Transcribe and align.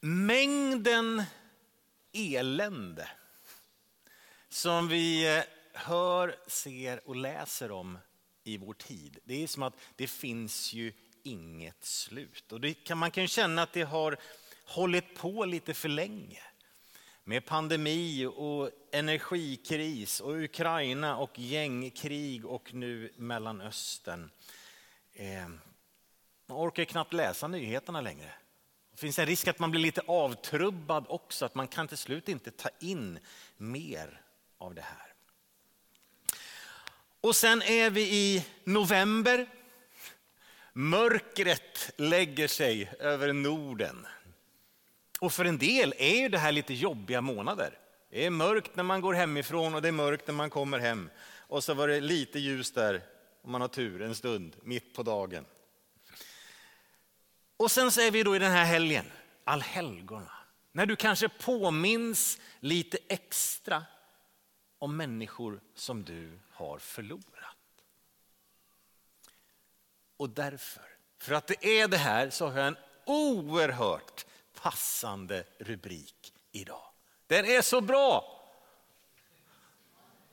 Mängden 0.00 1.22
elände 2.12 3.10
som 4.48 4.88
vi 4.88 5.36
eh, 5.36 5.44
hör, 5.72 6.36
ser 6.46 7.08
och 7.08 7.16
läser 7.16 7.70
om 7.70 7.98
i 8.44 8.56
vår 8.56 8.74
tid. 8.74 9.18
Det 9.24 9.42
är 9.42 9.46
som 9.46 9.62
att 9.62 9.74
det 9.96 10.06
finns 10.06 10.72
ju 10.72 10.92
inget 11.22 11.84
slut. 11.84 12.52
Och 12.52 12.60
kan, 12.84 12.98
man 12.98 13.10
kan 13.10 13.28
känna 13.28 13.62
att 13.62 13.72
det 13.72 13.82
har 13.82 14.16
hållit 14.64 15.14
på 15.14 15.44
lite 15.44 15.74
för 15.74 15.88
länge. 15.88 16.42
Med 17.24 17.46
pandemi 17.46 18.26
och 18.26 18.70
energikris 18.92 20.20
och 20.20 20.32
Ukraina 20.32 21.16
och 21.16 21.38
gängkrig 21.38 22.46
och 22.46 22.74
nu 22.74 23.12
Mellanöstern. 23.16 24.30
Eh, 25.12 25.48
man 26.46 26.58
orkar 26.58 26.84
knappt 26.84 27.12
läsa 27.12 27.48
nyheterna 27.48 28.00
längre. 28.00 28.32
Det 28.98 29.00
finns 29.00 29.18
en 29.18 29.26
risk 29.26 29.48
att 29.48 29.58
man 29.58 29.70
blir 29.70 29.80
lite 29.80 30.00
avtrubbad 30.06 31.04
också, 31.08 31.44
att 31.44 31.54
man 31.54 31.68
kan 31.68 31.88
till 31.88 31.98
slut 31.98 32.28
inte 32.28 32.50
ta 32.50 32.68
in 32.80 33.18
mer 33.56 34.20
av 34.58 34.74
det 34.74 34.82
här. 34.82 35.14
Och 37.20 37.36
sen 37.36 37.62
är 37.62 37.90
vi 37.90 38.00
i 38.00 38.44
november. 38.64 39.46
Mörkret 40.72 41.90
lägger 41.96 42.48
sig 42.48 42.92
över 42.98 43.32
Norden. 43.32 44.06
Och 45.20 45.32
för 45.32 45.44
en 45.44 45.58
del 45.58 45.94
är 45.98 46.20
ju 46.20 46.28
det 46.28 46.38
här 46.38 46.52
lite 46.52 46.74
jobbiga 46.74 47.20
månader. 47.20 47.78
Det 48.10 48.26
är 48.26 48.30
mörkt 48.30 48.76
när 48.76 48.84
man 48.84 49.00
går 49.00 49.14
hemifrån 49.14 49.74
och 49.74 49.82
det 49.82 49.88
är 49.88 49.92
mörkt 49.92 50.26
när 50.26 50.34
man 50.34 50.50
kommer 50.50 50.78
hem. 50.78 51.10
Och 51.36 51.64
så 51.64 51.74
var 51.74 51.88
det 51.88 52.00
lite 52.00 52.38
ljus 52.38 52.72
där, 52.72 53.02
om 53.42 53.52
man 53.52 53.60
har 53.60 53.68
tur, 53.68 54.02
en 54.02 54.14
stund 54.14 54.56
mitt 54.62 54.94
på 54.94 55.02
dagen. 55.02 55.44
Och 57.58 57.70
sen 57.70 57.92
så 57.92 58.00
är 58.00 58.10
vi 58.10 58.22
då 58.22 58.36
i 58.36 58.38
den 58.38 58.52
här 58.52 58.64
helgen, 58.64 59.04
allhelgona. 59.44 60.32
När 60.72 60.86
du 60.86 60.96
kanske 60.96 61.28
påminns 61.28 62.38
lite 62.60 62.98
extra 63.08 63.84
om 64.78 64.96
människor 64.96 65.60
som 65.74 66.04
du 66.04 66.38
har 66.52 66.78
förlorat. 66.78 67.56
Och 70.16 70.30
därför, 70.30 70.84
för 71.18 71.34
att 71.34 71.46
det 71.46 71.80
är 71.80 71.88
det 71.88 71.96
här, 71.96 72.30
så 72.30 72.48
har 72.48 72.58
jag 72.58 72.68
en 72.68 72.76
oerhört 73.04 74.26
passande 74.60 75.44
rubrik 75.58 76.32
idag. 76.52 76.90
Den 77.26 77.44
är 77.44 77.62
så 77.62 77.80
bra! 77.80 78.34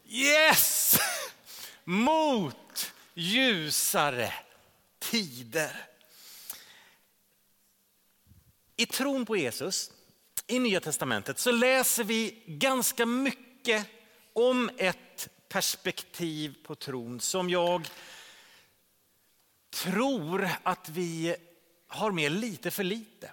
Yes! 0.05 0.97
Mot 1.83 2.93
ljusare 3.13 4.33
tider. 4.99 5.94
I 8.77 8.85
tron 8.85 9.25
på 9.25 9.37
Jesus 9.37 9.91
i 10.47 10.59
Nya 10.59 10.79
Testamentet 10.79 11.39
så 11.39 11.51
läser 11.51 12.03
vi 12.03 12.43
ganska 12.45 13.05
mycket 13.05 13.87
om 14.33 14.69
ett 14.77 15.29
perspektiv 15.49 16.55
på 16.63 16.75
tron 16.75 17.19
som 17.19 17.49
jag 17.49 17.89
tror 19.73 20.49
att 20.63 20.89
vi 20.89 21.35
har 21.87 22.11
med 22.11 22.31
lite 22.31 22.71
för 22.71 22.83
lite. 22.83 23.31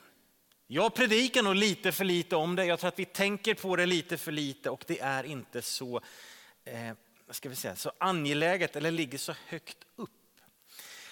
Jag 0.66 0.94
predikar 0.94 1.42
nog 1.42 1.54
lite 1.54 1.92
för 1.92 2.04
lite 2.04 2.36
om 2.36 2.56
det. 2.56 2.64
Jag 2.64 2.80
tror 2.80 2.88
att 2.88 2.98
vi 2.98 3.04
tänker 3.04 3.54
på 3.54 3.76
det 3.76 3.86
lite 3.86 4.18
för 4.18 4.32
lite 4.32 4.70
och 4.70 4.84
det 4.86 5.00
är 5.00 5.24
inte 5.24 5.62
så, 5.62 6.00
eh, 6.64 6.92
ska 7.30 7.48
vi 7.48 7.56
säga, 7.56 7.76
så 7.76 7.92
angeläget 7.98 8.76
eller 8.76 8.90
ligger 8.90 9.18
så 9.18 9.34
högt 9.46 9.78
upp. 9.96 10.10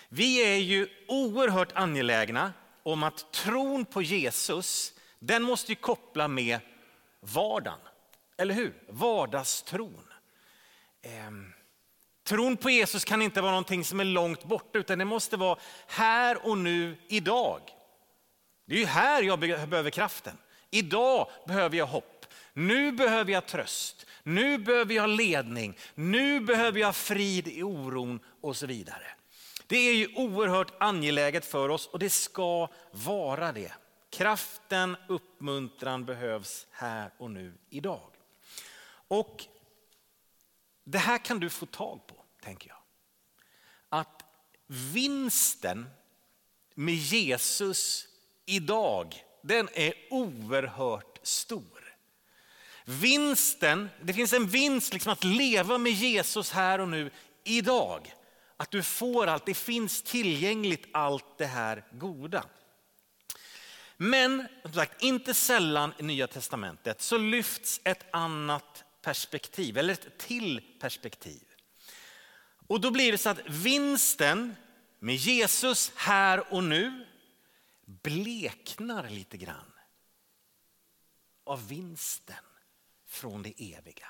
Vi 0.08 0.54
är 0.54 0.56
ju 0.56 0.88
oerhört 1.08 1.72
angelägna 1.72 2.52
om 2.82 3.02
att 3.02 3.32
tron 3.32 3.84
på 3.84 4.02
Jesus, 4.02 4.92
den 5.18 5.42
måste 5.42 5.72
ju 5.72 5.76
koppla 5.76 6.28
med 6.28 6.58
vardagen. 7.20 7.78
Eller 8.36 8.54
hur? 8.54 8.74
Vardagstron. 8.88 10.06
Ehm. 11.02 11.52
tron 12.24 12.56
på 12.56 12.70
Jesus 12.70 13.04
kan 13.04 13.22
inte 13.22 13.40
vara 13.40 13.52
någonting 13.52 13.84
som 13.84 14.00
är 14.00 14.04
långt 14.04 14.44
borta 14.44 14.78
utan 14.78 14.98
det 14.98 15.04
måste 15.04 15.36
vara 15.36 15.58
här 15.86 16.46
och 16.46 16.58
nu, 16.58 16.96
idag. 17.08 17.60
Det 18.66 18.74
är 18.74 18.78
ju 18.78 18.86
här 18.86 19.22
jag 19.22 19.38
behöver 19.38 19.90
kraften. 19.90 20.38
Idag 20.70 21.30
behöver 21.46 21.76
jag 21.76 21.86
hopp. 21.86 22.26
Nu 22.52 22.92
behöver 22.92 23.32
jag 23.32 23.46
tröst. 23.46 24.06
Nu 24.22 24.58
behöver 24.58 24.94
jag 24.94 25.10
ledning. 25.10 25.76
Nu 25.94 26.40
behöver 26.40 26.80
jag 26.80 26.96
frid 26.96 27.48
i 27.48 27.62
oron 27.62 28.20
och 28.40 28.56
så 28.56 28.66
vidare. 28.66 29.06
Det 29.70 29.76
är 29.76 29.94
ju 29.94 30.14
oerhört 30.14 30.72
angeläget 30.80 31.44
för 31.44 31.68
oss 31.68 31.86
och 31.86 31.98
det 31.98 32.10
ska 32.10 32.68
vara 32.90 33.52
det. 33.52 33.72
Kraften, 34.10 34.96
uppmuntran 35.08 36.04
behövs 36.04 36.66
här 36.70 37.10
och 37.18 37.30
nu 37.30 37.52
idag. 37.68 38.10
Och 39.08 39.44
det 40.84 40.98
här 40.98 41.18
kan 41.18 41.40
du 41.40 41.50
få 41.50 41.66
tag 41.66 42.06
på, 42.06 42.14
tänker 42.42 42.68
jag. 42.68 42.78
Att 43.88 44.24
vinsten 44.66 45.90
med 46.74 46.94
Jesus 46.94 48.08
idag, 48.46 49.24
den 49.42 49.68
är 49.74 49.94
oerhört 50.10 51.18
stor. 51.22 51.96
Vinsten, 52.84 53.88
det 54.02 54.14
finns 54.14 54.32
en 54.32 54.46
vinst 54.46 54.92
liksom 54.92 55.12
att 55.12 55.24
leva 55.24 55.78
med 55.78 55.92
Jesus 55.92 56.50
här 56.50 56.78
och 56.78 56.88
nu 56.88 57.10
idag. 57.44 58.14
Att 58.60 58.70
du 58.70 58.82
får 58.82 59.26
allt, 59.26 59.46
det 59.46 59.54
finns 59.54 60.02
tillgängligt 60.02 60.86
allt 60.92 61.38
det 61.38 61.46
här 61.46 61.84
goda. 61.92 62.44
Men 63.96 64.48
som 64.62 64.72
sagt, 64.72 65.02
inte 65.02 65.34
sällan 65.34 65.92
i 65.98 66.02
Nya 66.02 66.26
Testamentet 66.26 67.00
så 67.00 67.18
lyfts 67.18 67.80
ett 67.84 68.04
annat 68.12 68.84
perspektiv, 69.02 69.78
eller 69.78 69.92
ett 69.92 70.18
till 70.18 70.78
perspektiv. 70.80 71.42
Och 72.66 72.80
då 72.80 72.90
blir 72.90 73.12
det 73.12 73.18
så 73.18 73.28
att 73.28 73.46
vinsten 73.46 74.56
med 74.98 75.14
Jesus 75.14 75.92
här 75.96 76.52
och 76.52 76.64
nu 76.64 77.06
bleknar 77.84 79.08
lite 79.08 79.36
grann 79.36 79.72
av 81.44 81.68
vinsten 81.68 82.44
från 83.06 83.42
det 83.42 83.74
eviga. 83.74 84.08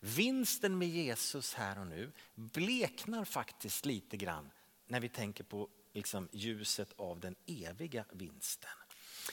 Vinsten 0.00 0.78
med 0.78 0.88
Jesus 0.88 1.54
här 1.54 1.78
och 1.78 1.86
nu 1.86 2.12
bleknar 2.34 3.24
faktiskt 3.24 3.86
lite 3.86 4.16
grann 4.16 4.50
när 4.86 5.00
vi 5.00 5.08
tänker 5.08 5.44
på 5.44 5.68
liksom 5.92 6.28
ljuset 6.32 6.92
av 6.96 7.20
den 7.20 7.36
eviga 7.46 8.04
vinsten. 8.12 8.70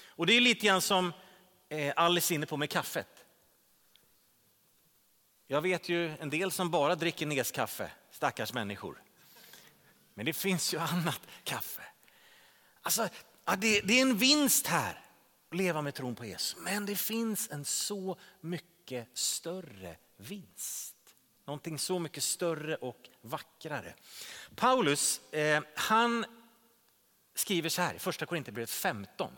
Och 0.06 0.26
det 0.26 0.34
är 0.34 0.42
lite 0.42 0.66
grann 0.66 0.82
som 0.82 1.14
eh, 1.70 1.94
Alice 1.96 2.34
inne 2.34 2.46
på 2.46 2.58
med 2.58 2.70
kaffet. 2.70 3.26
Jag 5.48 5.62
vet 5.62 5.90
ju 5.90 6.18
en 6.18 6.30
del 6.30 6.52
som 6.52 6.72
bara 6.72 6.96
dricker 6.96 7.26
Neskaffe, 7.26 7.92
stackars 8.12 8.54
människor. 8.54 9.04
Men 10.14 10.26
det 10.26 10.34
finns 10.34 10.74
ju 10.74 10.78
annat 10.80 11.22
kaffe. 11.44 11.84
Alltså, 12.82 13.10
det, 13.58 13.82
det 13.82 13.94
är 13.94 14.02
en 14.02 14.18
vinst 14.18 14.68
här 14.68 15.04
att 15.50 15.58
leva 15.58 15.82
med 15.82 15.96
tron 15.96 16.16
på 16.16 16.26
Jesus. 16.26 16.60
Men 16.60 16.86
det 16.86 16.96
finns 16.96 17.52
en 17.52 17.66
så 17.66 18.20
mycket 18.42 19.18
större 19.18 19.98
vinst. 20.18 20.96
Någonting 21.46 21.80
så 21.80 22.00
mycket 22.00 22.24
större 22.24 22.76
och 22.76 23.10
vackrare. 23.22 23.94
Paulus, 24.56 25.22
eh, 25.34 25.64
han 25.76 26.26
skriver 27.36 27.70
så 27.70 27.82
här 27.82 27.94
i 27.94 28.00
första 28.00 28.26
Korinthierbrevet 28.26 28.70
15. 28.70 29.32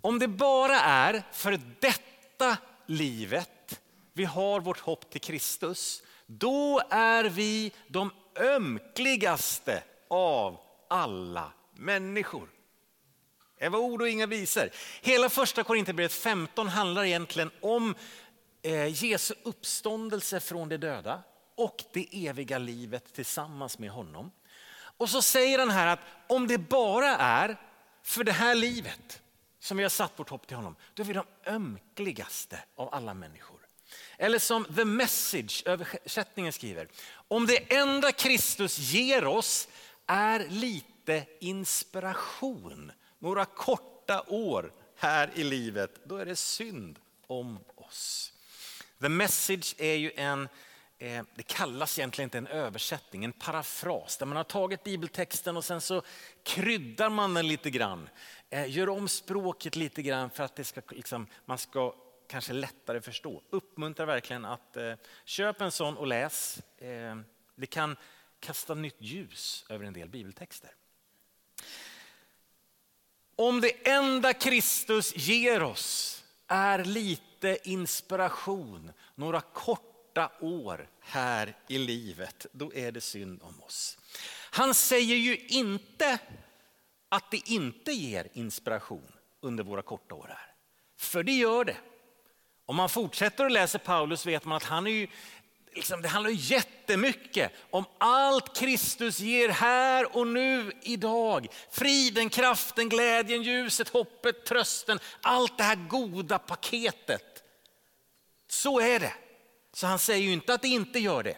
Om 0.00 0.18
det 0.18 0.28
bara 0.28 0.80
är 0.80 1.22
för 1.32 1.60
detta 1.80 2.56
livet 2.86 3.80
vi 4.12 4.24
har 4.24 4.60
vårt 4.60 4.80
hopp 4.80 5.10
till 5.10 5.20
Kristus, 5.20 6.02
då 6.26 6.82
är 6.90 7.24
vi 7.24 7.72
de 7.88 8.10
ömkligaste 8.36 9.82
av 10.08 10.60
alla 10.88 11.52
människor. 11.74 12.48
Det 13.58 13.68
var 13.68 13.78
ord 13.78 14.02
och 14.02 14.08
inga 14.08 14.26
visor. 14.26 14.70
Hela 15.02 15.28
första 15.28 15.64
Korinthierbrevet 15.64 16.12
15 16.12 16.68
handlar 16.68 17.04
egentligen 17.04 17.50
om 17.60 17.94
Eh, 18.62 19.04
Jesu 19.04 19.34
uppståndelse 19.42 20.40
från 20.40 20.68
de 20.68 20.76
döda 20.76 21.22
och 21.54 21.84
det 21.92 22.26
eviga 22.26 22.58
livet 22.58 23.12
tillsammans 23.12 23.78
med 23.78 23.90
honom. 23.90 24.30
Och 24.96 25.10
så 25.10 25.22
säger 25.22 25.58
han 25.58 25.70
här 25.70 25.86
att 25.86 26.00
om 26.26 26.46
det 26.46 26.58
bara 26.58 27.16
är 27.16 27.60
för 28.02 28.24
det 28.24 28.32
här 28.32 28.54
livet 28.54 29.22
som 29.58 29.76
vi 29.76 29.82
har 29.82 29.90
satt 29.90 30.18
vårt 30.18 30.30
hopp 30.30 30.46
till 30.46 30.56
honom, 30.56 30.76
då 30.94 31.02
är 31.02 31.06
vi 31.06 31.12
de 31.12 31.26
ömkligaste 31.46 32.58
av 32.74 32.94
alla 32.94 33.14
människor. 33.14 33.60
Eller 34.18 34.38
som 34.38 34.64
The 34.64 34.84
Message, 34.84 35.62
översättningen 35.66 36.52
skriver, 36.52 36.88
om 37.28 37.46
det 37.46 37.74
enda 37.74 38.12
Kristus 38.12 38.78
ger 38.78 39.26
oss 39.26 39.68
är 40.06 40.48
lite 40.48 41.26
inspiration, 41.40 42.92
några 43.18 43.44
korta 43.44 44.22
år 44.22 44.72
här 44.96 45.30
i 45.34 45.44
livet, 45.44 46.00
då 46.04 46.16
är 46.16 46.26
det 46.26 46.36
synd 46.36 46.98
om 47.26 47.58
oss. 47.74 48.32
The 49.06 49.10
Message 49.10 49.74
är 49.78 49.94
ju 49.94 50.12
en 50.16 50.48
eh, 50.98 51.24
det 51.34 51.42
kallas 51.42 51.98
egentligen 51.98 52.26
inte 52.26 52.38
en 52.38 52.46
översättning, 52.46 53.24
en 53.24 53.32
parafras 53.32 54.16
där 54.16 54.26
man 54.26 54.36
har 54.36 54.44
tagit 54.44 54.84
bibeltexten 54.84 55.56
och 55.56 55.64
sen 55.64 55.80
så 55.80 56.02
kryddar 56.42 57.10
man 57.10 57.34
den 57.34 57.48
lite 57.48 57.70
grann. 57.70 58.08
Eh, 58.50 58.70
gör 58.70 58.88
om 58.88 59.08
språket 59.08 59.76
lite 59.76 60.02
grann 60.02 60.30
för 60.30 60.44
att 60.44 60.56
det 60.56 60.64
ska, 60.64 60.80
liksom, 60.90 61.26
man 61.44 61.58
ska 61.58 61.94
kanske 62.28 62.52
lättare 62.52 63.00
förstå. 63.00 63.42
Uppmuntrar 63.50 64.06
verkligen 64.06 64.44
att 64.44 64.76
eh, 64.76 64.92
köp 65.24 65.60
en 65.60 65.72
sån 65.72 65.96
och 65.96 66.06
läs. 66.06 66.62
Eh, 66.78 67.16
det 67.56 67.66
kan 67.66 67.96
kasta 68.40 68.74
nytt 68.74 68.96
ljus 68.98 69.66
över 69.68 69.84
en 69.84 69.92
del 69.92 70.08
bibeltexter. 70.08 70.70
Om 73.36 73.60
det 73.60 73.88
enda 73.88 74.32
Kristus 74.32 75.16
ger 75.16 75.62
oss 75.62 76.15
är 76.48 76.84
lite 76.84 77.58
inspiration, 77.64 78.92
några 79.14 79.40
korta 79.40 80.30
år 80.40 80.88
här 81.00 81.56
i 81.68 81.78
livet, 81.78 82.46
då 82.52 82.74
är 82.74 82.92
det 82.92 83.00
synd 83.00 83.42
om 83.42 83.62
oss. 83.62 83.98
Han 84.50 84.74
säger 84.74 85.16
ju 85.16 85.36
inte 85.36 86.18
att 87.08 87.30
det 87.30 87.50
inte 87.50 87.92
ger 87.92 88.28
inspiration 88.32 89.12
under 89.40 89.64
våra 89.64 89.82
korta 89.82 90.14
år 90.14 90.26
här. 90.28 90.54
För 90.98 91.22
det 91.22 91.32
gör 91.32 91.64
det. 91.64 91.76
Om 92.66 92.76
man 92.76 92.88
fortsätter 92.88 93.44
att 93.44 93.52
läsa 93.52 93.78
Paulus 93.78 94.26
vet 94.26 94.44
man 94.44 94.56
att 94.56 94.64
han 94.64 94.86
är 94.86 94.90
ju, 94.90 95.08
liksom, 95.76 96.02
det 96.02 96.08
handlar 96.08 96.30
jättemycket 96.30 97.52
om 97.70 97.84
allt 97.98 98.56
Kristus 98.56 99.20
ger 99.20 99.48
här 99.48 100.16
och 100.16 100.26
nu 100.26 100.72
idag. 100.82 101.46
Friden, 101.70 102.30
kraften, 102.30 102.88
glädjen, 102.88 103.42
ljuset, 103.42 103.88
hoppet, 103.88 104.44
trösten. 104.44 104.98
Allt 105.20 105.58
det 105.58 105.64
här 105.64 105.88
goda 105.88 106.38
paketet. 106.38 107.42
Så 108.48 108.80
är 108.80 109.00
det. 109.00 109.14
Så 109.72 109.86
han 109.86 109.98
säger 109.98 110.26
ju 110.26 110.32
inte 110.32 110.54
att 110.54 110.62
det 110.62 110.68
inte 110.68 110.98
gör 110.98 111.22
det. 111.22 111.36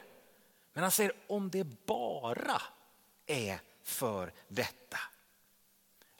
Men 0.73 0.83
han 0.83 0.93
säger 0.93 1.13
om 1.27 1.51
det 1.51 1.65
bara 1.87 2.63
är 3.27 3.59
för 3.85 4.33
detta. 4.49 4.99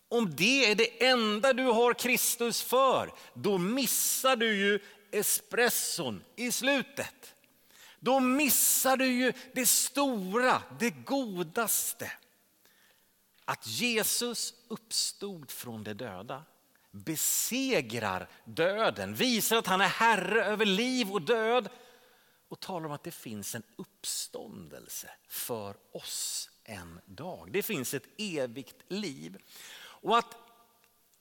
Om 0.09 0.37
det 0.37 0.71
är 0.71 0.75
det 0.75 1.07
enda 1.07 1.53
du 1.53 1.65
har 1.65 1.95
Kristus 1.95 2.63
för, 2.63 3.13
då 3.35 3.59
missar 3.59 4.37
du 4.37 4.57
ju 4.57 4.81
espresson 5.11 6.25
i 6.37 6.53
slutet. 6.53 7.35
Då 8.01 8.21
missar 8.21 8.97
du 8.97 9.07
ju 9.07 9.33
det 9.55 9.67
stora, 9.67 10.63
det 10.79 10.91
godaste. 10.91 12.13
Att 13.45 13.67
Jesus 13.67 14.55
uppstod 14.69 15.51
från 15.51 15.85
de 15.85 15.95
döda, 15.95 16.45
besegrar 16.91 18.29
döden, 18.45 19.15
visar 19.15 19.57
att 19.57 19.67
han 19.67 19.81
är 19.81 19.89
herre 19.89 20.45
över 20.45 20.67
liv 20.67 21.13
och 21.13 21.23
död 21.23 21.69
och 22.49 22.61
talar 22.61 22.87
om 22.87 22.93
att 22.93 23.05
det 23.05 23.11
finns 23.11 23.55
en 23.55 23.63
uppståndelse 23.77 25.11
för 25.29 25.77
oss 25.93 26.51
en 26.65 27.01
dag. 27.05 27.53
Det 27.53 27.63
finns 27.63 27.95
ett 27.95 28.07
evigt 28.19 28.77
liv. 28.89 29.37
Och 29.79 30.19
att 30.19 30.48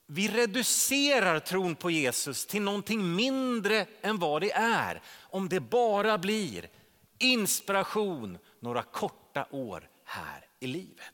vi 0.08 0.28
reducerar 0.28 1.40
tron 1.40 1.76
på 1.76 1.92
Jesus 1.92 2.46
till 2.46 2.62
någonting 2.62 3.16
mindre 3.16 3.86
än 4.02 4.20
vad 4.20 4.42
det 4.42 4.52
är. 4.52 5.02
Om 5.20 5.50
det 5.50 5.60
bara 5.60 6.18
blir 6.18 6.70
inspiration 7.18 8.38
några 8.60 8.84
korta 8.84 9.48
år 9.52 9.90
här 10.04 10.46
i 10.60 10.68
livet. 10.68 11.14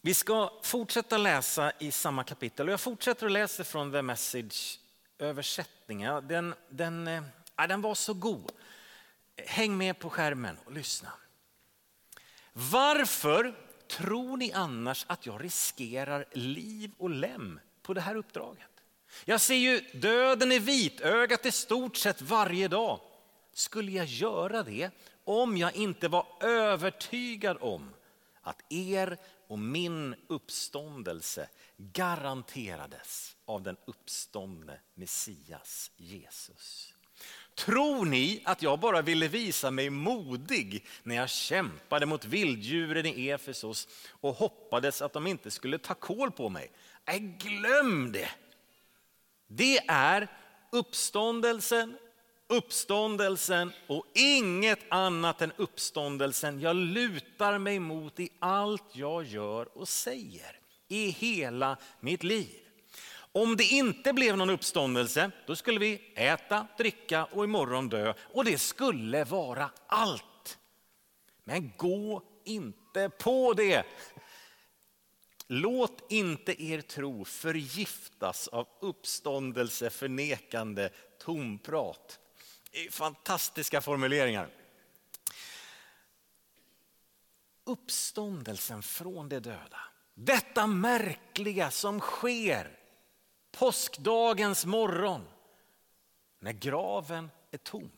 Vi 0.00 0.14
ska 0.14 0.60
fortsätta 0.62 1.18
läsa 1.18 1.72
i 1.78 1.90
samma 1.90 2.24
kapitel 2.24 2.68
och 2.68 2.72
jag 2.72 2.80
fortsätter 2.80 3.26
att 3.26 3.32
läsa 3.32 3.64
från 3.64 3.92
The 3.92 4.02
Message 4.02 4.78
översättningen. 5.18 6.28
Den, 6.28 6.54
den, 6.70 7.08
eh, 7.08 7.22
ja, 7.56 7.66
den 7.66 7.80
var 7.80 7.94
så 7.94 8.14
god. 8.14 8.52
Häng 9.36 9.78
med 9.78 9.98
på 9.98 10.10
skärmen 10.10 10.58
och 10.64 10.72
lyssna. 10.72 11.12
Varför 12.52 13.54
tror 13.98 14.36
ni 14.36 14.52
annars 14.52 15.04
att 15.08 15.26
jag 15.26 15.44
riskerar 15.44 16.24
liv 16.32 16.90
och 16.98 17.10
lem 17.10 17.60
på 17.82 17.94
det 17.94 18.00
här 18.00 18.14
uppdraget? 18.14 18.68
Jag 19.24 19.40
ser 19.40 19.54
ju 19.54 19.80
döden 19.94 20.52
i 20.52 20.58
vitögat 20.58 21.46
i 21.46 21.52
stort 21.52 21.96
sett 21.96 22.22
varje 22.22 22.68
dag. 22.68 23.00
Skulle 23.52 23.92
jag 23.92 24.06
göra 24.06 24.62
det 24.62 24.90
om 25.24 25.56
jag 25.56 25.76
inte 25.76 26.08
var 26.08 26.26
övertygad 26.40 27.56
om 27.60 27.94
att 28.42 28.62
er 28.72 29.18
och 29.46 29.58
min 29.58 30.14
uppståndelse 30.28 31.48
garanterades 31.76 33.36
av 33.44 33.62
den 33.62 33.76
uppståndne 33.84 34.80
Messias 34.94 35.90
Jesus. 35.96 36.91
Tror 37.54 38.04
ni 38.04 38.42
att 38.44 38.62
jag 38.62 38.80
bara 38.80 39.02
ville 39.02 39.28
visa 39.28 39.70
mig 39.70 39.90
modig 39.90 40.86
när 41.02 41.16
jag 41.16 41.30
kämpade 41.30 42.06
mot 42.06 42.24
vilddjuren 42.24 43.06
i 43.06 43.28
Efesos 43.28 43.88
och 44.10 44.34
hoppades 44.34 45.02
att 45.02 45.12
de 45.12 45.26
inte 45.26 45.50
skulle 45.50 45.78
ta 45.78 45.94
kål 45.94 46.30
på 46.30 46.48
mig? 46.48 46.70
Nej, 47.06 47.18
glöm 47.18 48.12
det! 48.12 48.28
Det 49.46 49.78
är 49.88 50.28
uppståndelsen, 50.72 51.96
uppståndelsen 52.48 53.72
och 53.86 54.06
inget 54.14 54.80
annat 54.88 55.42
än 55.42 55.52
uppståndelsen 55.56 56.60
jag 56.60 56.76
lutar 56.76 57.58
mig 57.58 57.78
mot 57.78 58.20
i 58.20 58.28
allt 58.38 58.84
jag 58.92 59.24
gör 59.24 59.78
och 59.78 59.88
säger 59.88 60.60
i 60.88 61.10
hela 61.10 61.76
mitt 62.00 62.22
liv. 62.22 62.61
Om 63.34 63.56
det 63.56 63.64
inte 63.64 64.12
blev 64.12 64.36
någon 64.36 64.50
uppståndelse, 64.50 65.30
då 65.46 65.56
skulle 65.56 65.78
vi 65.80 66.12
äta, 66.16 66.66
dricka 66.78 67.24
och 67.24 67.44
imorgon 67.44 67.88
dö. 67.88 68.14
Och 68.20 68.44
det 68.44 68.58
skulle 68.58 69.24
vara 69.24 69.70
allt. 69.86 70.58
Men 71.44 71.72
gå 71.76 72.22
inte 72.44 73.08
på 73.08 73.52
det. 73.52 73.86
Låt 75.46 76.12
inte 76.12 76.62
er 76.62 76.80
tro 76.80 77.24
förgiftas 77.24 78.48
av 78.48 78.68
uppståndelse 78.80 79.90
förnekande 79.90 80.90
tomprat. 81.18 82.18
Fantastiska 82.90 83.80
formuleringar. 83.80 84.50
Uppståndelsen 87.64 88.82
från 88.82 89.28
de 89.28 89.40
döda. 89.40 89.80
Detta 90.14 90.66
märkliga 90.66 91.70
som 91.70 92.00
sker 92.00 92.81
påskdagens 93.52 94.66
morgon 94.66 95.24
när 96.38 96.52
graven 96.52 97.30
är 97.50 97.58
tom 97.58 97.90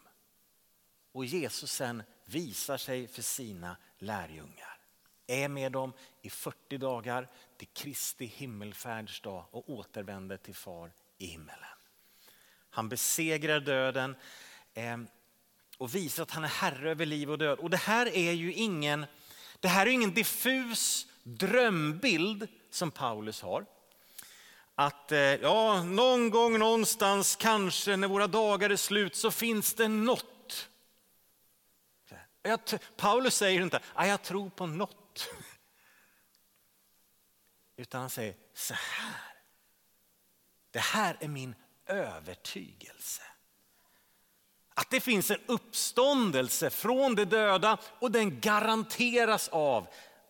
och 1.12 1.24
Jesus 1.24 1.72
sen 1.72 2.02
visar 2.24 2.76
sig 2.76 3.08
för 3.08 3.22
sina 3.22 3.76
lärjungar. 3.98 4.78
Är 5.26 5.48
med 5.48 5.72
dem 5.72 5.92
i 6.22 6.30
40 6.30 6.78
dagar 6.78 7.28
till 7.56 7.68
Kristi 7.68 8.26
himmelfärdsdag 8.26 9.44
och 9.50 9.70
återvänder 9.70 10.36
till 10.36 10.54
far 10.54 10.92
i 11.18 11.26
himmelen. 11.26 11.64
Han 12.70 12.88
besegrar 12.88 13.60
döden 13.60 14.16
eh, 14.74 14.98
och 15.78 15.94
visar 15.94 16.22
att 16.22 16.30
han 16.30 16.44
är 16.44 16.48
herre 16.48 16.90
över 16.90 17.06
liv 17.06 17.30
och 17.30 17.38
död. 17.38 17.58
Och 17.58 17.70
det 17.70 17.76
här 17.76 18.06
är 18.06 18.32
ju 18.32 18.52
ingen, 18.52 19.06
det 19.60 19.68
här 19.68 19.86
är 19.86 19.90
ingen 19.90 20.14
diffus 20.14 21.06
drömbild 21.22 22.48
som 22.70 22.90
Paulus 22.90 23.42
har 23.42 23.66
att 24.74 25.12
eh, 25.12 25.18
ja, 25.18 25.82
någon 25.82 26.30
gång 26.30 26.58
någonstans, 26.58 27.36
kanske 27.36 27.96
när 27.96 28.08
våra 28.08 28.26
dagar 28.26 28.70
är 28.70 28.76
slut, 28.76 29.16
så 29.16 29.30
finns 29.30 29.74
det 29.74 29.88
något. 29.88 30.68
Jag, 32.42 32.60
Paulus 32.96 33.36
säger 33.36 33.62
inte 33.62 33.80
att 33.94 34.08
jag 34.08 34.22
tror 34.22 34.50
på 34.50 34.66
något. 34.66 35.28
Utan 37.76 38.00
han 38.00 38.10
säger 38.10 38.34
så 38.54 38.74
här. 38.74 39.34
Det 40.70 40.80
här 40.80 41.16
är 41.20 41.28
min 41.28 41.54
övertygelse. 41.86 43.22
Att 44.74 44.90
det 44.90 45.00
finns 45.00 45.30
en 45.30 45.40
uppståndelse 45.46 46.70
från 46.70 47.14
de 47.14 47.24
döda 47.24 47.78
och 48.00 48.10
den 48.10 48.40
garanteras 48.40 49.48
av 49.48 49.88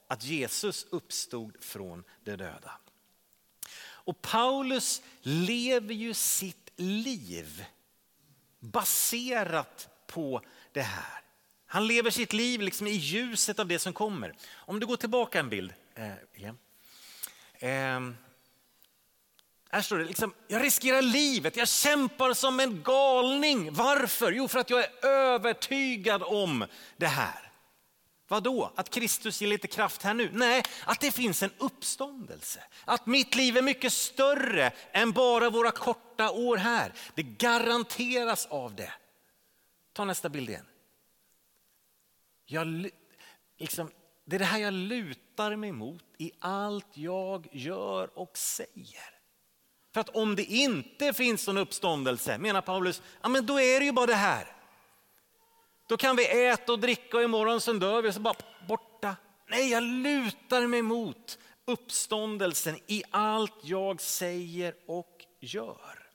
att 0.08 0.24
Jesus 0.24 0.86
uppstod 0.90 1.64
från 1.64 2.04
de 2.24 2.36
döda. 2.36 2.80
Och 4.04 4.22
Paulus 4.22 5.02
lever 5.22 5.94
ju 5.94 6.14
sitt 6.14 6.70
liv 6.76 7.64
baserat 8.60 9.88
på 10.06 10.42
det 10.72 10.82
här. 10.82 11.20
Han 11.66 11.86
lever 11.86 12.10
sitt 12.10 12.32
liv 12.32 12.60
liksom 12.60 12.86
i 12.86 12.90
ljuset 12.90 13.58
av 13.58 13.66
det 13.66 13.78
som 13.78 13.92
kommer. 13.92 14.34
Om 14.54 14.80
du 14.80 14.86
går 14.86 14.96
tillbaka 14.96 15.40
en 15.40 15.48
bild. 15.48 15.74
Eh. 15.94 16.12
Eh, 17.58 18.00
här 19.70 19.82
står 19.82 19.98
det, 19.98 20.04
liksom, 20.04 20.34
jag 20.48 20.62
riskerar 20.62 21.02
livet, 21.02 21.56
jag 21.56 21.68
kämpar 21.68 22.34
som 22.34 22.60
en 22.60 22.82
galning. 22.82 23.72
Varför? 23.72 24.32
Jo, 24.32 24.48
för 24.48 24.58
att 24.58 24.70
jag 24.70 24.84
är 24.84 25.06
övertygad 25.06 26.22
om 26.22 26.66
det 26.96 27.06
här. 27.06 27.43
Vadå? 28.28 28.72
Att 28.76 28.90
Kristus 28.90 29.40
ger 29.40 29.48
lite 29.48 29.68
kraft 29.68 30.02
här 30.02 30.14
nu? 30.14 30.30
Nej, 30.32 30.62
att 30.84 31.00
det 31.00 31.10
finns 31.10 31.42
en 31.42 31.50
uppståndelse. 31.58 32.64
Att 32.84 33.06
mitt 33.06 33.34
liv 33.34 33.56
är 33.56 33.62
mycket 33.62 33.92
större 33.92 34.72
än 34.92 35.12
bara 35.12 35.50
våra 35.50 35.70
korta 35.70 36.30
år 36.30 36.56
här. 36.56 36.92
Det 37.14 37.22
garanteras 37.22 38.46
av 38.46 38.74
det. 38.74 38.92
Ta 39.92 40.04
nästa 40.04 40.28
bild 40.28 40.48
igen. 40.48 40.66
Jag, 42.46 42.90
liksom, 43.58 43.90
det 44.24 44.36
är 44.36 44.38
det 44.38 44.44
här 44.44 44.58
jag 44.58 44.74
lutar 44.74 45.56
mig 45.56 45.72
mot 45.72 46.04
i 46.18 46.32
allt 46.38 46.96
jag 46.96 47.48
gör 47.52 48.18
och 48.18 48.38
säger. 48.38 49.14
För 49.94 50.00
att 50.00 50.08
om 50.08 50.36
det 50.36 50.44
inte 50.44 51.12
finns 51.12 51.46
någon 51.46 51.58
uppståndelse, 51.58 52.38
menar 52.38 52.60
Paulus, 52.60 53.02
ja, 53.22 53.28
men 53.28 53.46
då 53.46 53.60
är 53.60 53.80
det 53.80 53.86
ju 53.86 53.92
bara 53.92 54.06
det 54.06 54.14
här. 54.14 54.53
Då 55.86 55.96
kan 55.96 56.16
vi 56.16 56.46
äta 56.46 56.72
och 56.72 56.78
dricka 56.78 57.16
och 57.16 57.22
imorgon 57.22 57.60
sen 57.60 57.78
dör 57.78 58.02
vi 58.02 58.08
och 58.08 58.14
så 58.14 58.20
bara 58.20 58.34
borta. 58.68 59.16
Nej, 59.46 59.70
jag 59.70 59.82
lutar 59.82 60.66
mig 60.66 60.82
mot 60.82 61.38
uppståndelsen 61.64 62.78
i 62.86 63.02
allt 63.10 63.54
jag 63.62 64.00
säger 64.00 64.74
och 64.86 65.24
gör. 65.40 66.08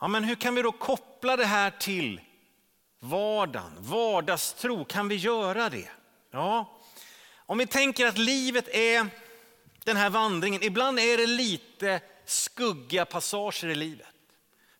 Ja, 0.00 0.08
men 0.08 0.24
hur 0.24 0.34
kan 0.34 0.54
vi 0.54 0.62
då 0.62 0.72
koppla 0.72 1.36
det 1.36 1.44
här 1.44 1.70
till 1.70 2.20
vardagen, 2.98 3.72
vardagstro? 3.78 4.84
Kan 4.84 5.08
vi 5.08 5.16
göra 5.16 5.70
det? 5.70 5.90
Ja, 6.30 6.78
om 7.36 7.58
vi 7.58 7.66
tänker 7.66 8.06
att 8.06 8.18
livet 8.18 8.68
är 8.68 9.06
den 9.84 9.96
här 9.96 10.10
vandringen, 10.10 10.62
ibland 10.62 10.98
är 10.98 11.16
det 11.16 11.26
lite 11.26 12.00
skuggiga 12.24 13.04
passager 13.04 13.68
i 13.68 13.74
livet. 13.74 14.11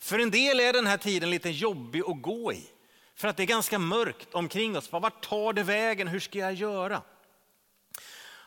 För 0.02 0.18
en 0.18 0.30
del 0.30 0.60
är 0.60 0.72
den 0.72 0.86
här 0.86 0.96
tiden 0.96 1.30
lite 1.30 1.50
jobbig 1.50 2.02
att 2.06 2.22
gå 2.22 2.52
i. 2.52 2.70
För 3.14 3.28
att 3.28 3.36
det 3.36 3.42
är 3.42 3.46
ganska 3.46 3.78
mörkt 3.78 4.34
omkring 4.34 4.76
oss. 4.76 4.92
Vart 4.92 5.24
tar 5.24 5.52
det 5.52 5.62
vägen? 5.62 6.08
Hur 6.08 6.20
ska 6.20 6.38
jag 6.38 6.54
göra? 6.54 7.02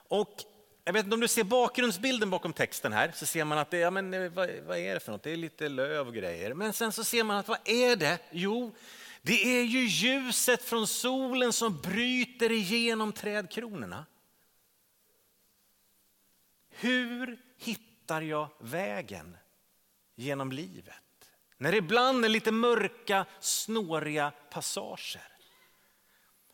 Och 0.08 0.44
jag 0.84 0.94
vet 0.94 1.04
inte 1.04 1.14
om 1.14 1.20
du 1.20 1.28
ser 1.28 1.44
bakgrundsbilden 1.44 2.30
bakom 2.30 2.54
texten 2.54 2.94
här, 2.94 3.12
så 3.16 3.26
ser 3.26 3.46
man 3.46 3.58
att 3.58 3.72
det, 3.72 3.78
ja, 3.78 3.90
men, 3.92 4.14
eh, 4.14 4.32
vad, 4.32 4.50
vad 4.68 4.78
är 4.78 4.94
det 4.94 5.00
för 5.00 5.12
något? 5.12 5.24
Det 5.24 5.32
är 5.32 5.38
lite 5.38 5.70
löv 5.70 6.08
och 6.08 6.14
grejer. 6.14 6.54
Men 6.54 6.74
sen 6.74 6.92
så 6.92 7.04
ser 7.04 7.24
man 7.24 7.38
att 7.38 7.48
vad 7.48 7.60
är 7.66 7.96
det? 7.96 8.20
Jo, 8.32 8.76
det 9.22 9.60
är 9.60 9.64
ju 9.64 9.80
ljuset 9.80 10.64
från 10.64 10.88
solen 10.88 11.54
som 11.54 11.82
bryter 11.82 12.52
igenom 12.52 13.12
trädkronorna. 13.12 14.06
Hur 16.70 17.40
hittar 17.58 18.22
jag 18.22 18.50
vägen 18.60 19.38
genom 20.16 20.52
livet? 20.52 21.05
När 21.58 21.72
det 21.72 21.78
ibland 21.78 22.26
är 22.26 22.30
lite 22.30 22.52
mörka, 22.52 23.26
snåriga 23.40 24.32
passager. 24.32 25.28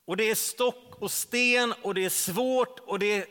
Och 0.05 0.17
det 0.17 0.29
är 0.29 0.35
stock 0.35 0.95
och 1.01 1.11
sten 1.11 1.73
och 1.81 1.93
det 1.93 2.05
är 2.05 2.09
svårt 2.09 2.79
och 2.79 2.99
det 2.99 3.11
är... 3.11 3.25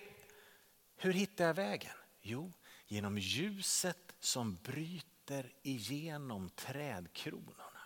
Hur 0.96 1.12
hittar 1.12 1.46
jag 1.46 1.54
vägen? 1.54 1.92
Jo, 2.22 2.52
genom 2.86 3.18
ljuset 3.18 4.14
som 4.20 4.58
bryter 4.62 5.52
igenom 5.62 6.50
trädkronorna. 6.50 7.80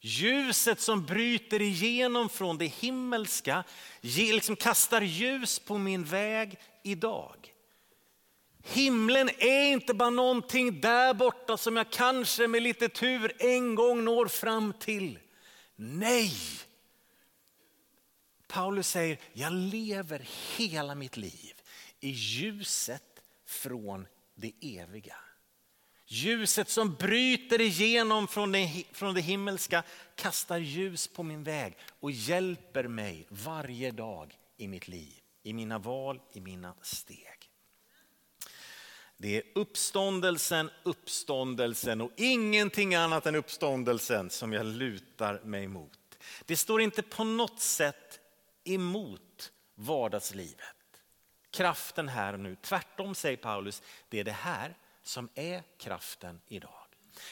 Ljuset 0.00 0.80
som 0.80 1.04
bryter 1.04 1.62
igenom 1.62 2.28
från 2.28 2.58
det 2.58 2.66
himmelska 2.66 3.64
liksom 4.00 4.56
kastar 4.56 5.02
ljus 5.02 5.58
på 5.58 5.78
min 5.78 6.04
väg 6.04 6.58
idag. 6.82 7.53
Himlen 8.66 9.30
är 9.38 9.72
inte 9.72 9.94
bara 9.94 10.10
någonting 10.10 10.80
där 10.80 11.14
borta 11.14 11.56
som 11.56 11.76
jag 11.76 11.90
kanske 11.90 12.48
med 12.48 12.62
lite 12.62 12.88
tur 12.88 13.32
en 13.38 13.74
gång 13.74 14.04
når 14.04 14.26
fram 14.26 14.72
till. 14.72 15.18
Nej! 15.76 16.32
Paulus 18.46 18.88
säger, 18.88 19.18
jag 19.32 19.52
lever 19.52 20.28
hela 20.56 20.94
mitt 20.94 21.16
liv 21.16 21.52
i 22.00 22.08
ljuset 22.10 23.22
från 23.46 24.06
det 24.34 24.52
eviga. 24.60 25.16
Ljuset 26.06 26.68
som 26.68 26.94
bryter 26.94 27.60
igenom 27.60 28.28
från 28.28 28.52
det, 28.52 28.84
från 28.92 29.14
det 29.14 29.20
himmelska 29.20 29.82
kastar 30.14 30.58
ljus 30.58 31.08
på 31.08 31.22
min 31.22 31.44
väg 31.44 31.76
och 32.00 32.10
hjälper 32.10 32.88
mig 32.88 33.26
varje 33.28 33.90
dag 33.90 34.38
i 34.56 34.68
mitt 34.68 34.88
liv, 34.88 35.20
i 35.42 35.52
mina 35.52 35.78
val, 35.78 36.20
i 36.32 36.40
mina 36.40 36.74
steg. 36.82 37.33
Det 39.16 39.36
är 39.36 39.42
uppståndelsen, 39.54 40.70
uppståndelsen 40.82 42.00
och 42.00 42.10
ingenting 42.16 42.94
annat 42.94 43.26
än 43.26 43.34
uppståndelsen 43.34 44.30
som 44.30 44.52
jag 44.52 44.66
lutar 44.66 45.40
mig 45.44 45.68
mot. 45.68 45.98
Det 46.44 46.56
står 46.56 46.80
inte 46.80 47.02
på 47.02 47.24
något 47.24 47.60
sätt 47.60 48.20
emot 48.64 49.52
vardagslivet. 49.74 50.60
Kraften 51.50 52.08
här 52.08 52.32
och 52.32 52.40
nu. 52.40 52.56
Tvärtom 52.62 53.14
säger 53.14 53.36
Paulus, 53.36 53.82
det 54.08 54.20
är 54.20 54.24
det 54.24 54.32
här 54.32 54.74
som 55.02 55.28
är 55.34 55.62
kraften 55.78 56.40
idag. 56.48 56.70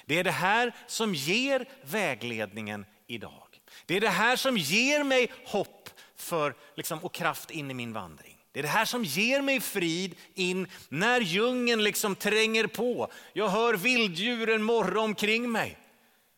Det 0.05 0.19
är 0.19 0.25
det 0.25 0.31
här 0.31 0.77
som 0.87 1.15
ger 1.15 1.69
vägledningen 1.83 2.87
idag. 3.07 3.61
Det 3.87 3.97
är 3.97 4.01
det 4.01 4.09
här 4.09 4.37
som 4.37 4.57
ger 4.57 5.05
mig 5.05 5.33
hopp 5.47 5.91
för, 6.17 6.55
liksom, 6.75 6.99
och 6.99 7.15
kraft 7.15 7.51
in 7.51 7.71
i 7.71 7.75
min 7.75 7.93
vandring. 7.93 8.32
Det 8.53 8.59
är 8.59 8.63
det 8.63 8.69
här 8.69 8.85
som 8.85 9.05
ger 9.05 9.43
mig 9.43 9.61
frid 9.61 10.15
in 10.35 10.67
när 10.89 11.21
djungeln 11.21 11.85
liksom 11.85 12.17
tränger 12.17 12.67
på. 12.67 13.13
Jag 13.33 13.49
hör 13.49 13.75
vilddjuren 13.75 14.63
morra 14.63 15.01
omkring 15.01 15.53
mig. 15.53 15.79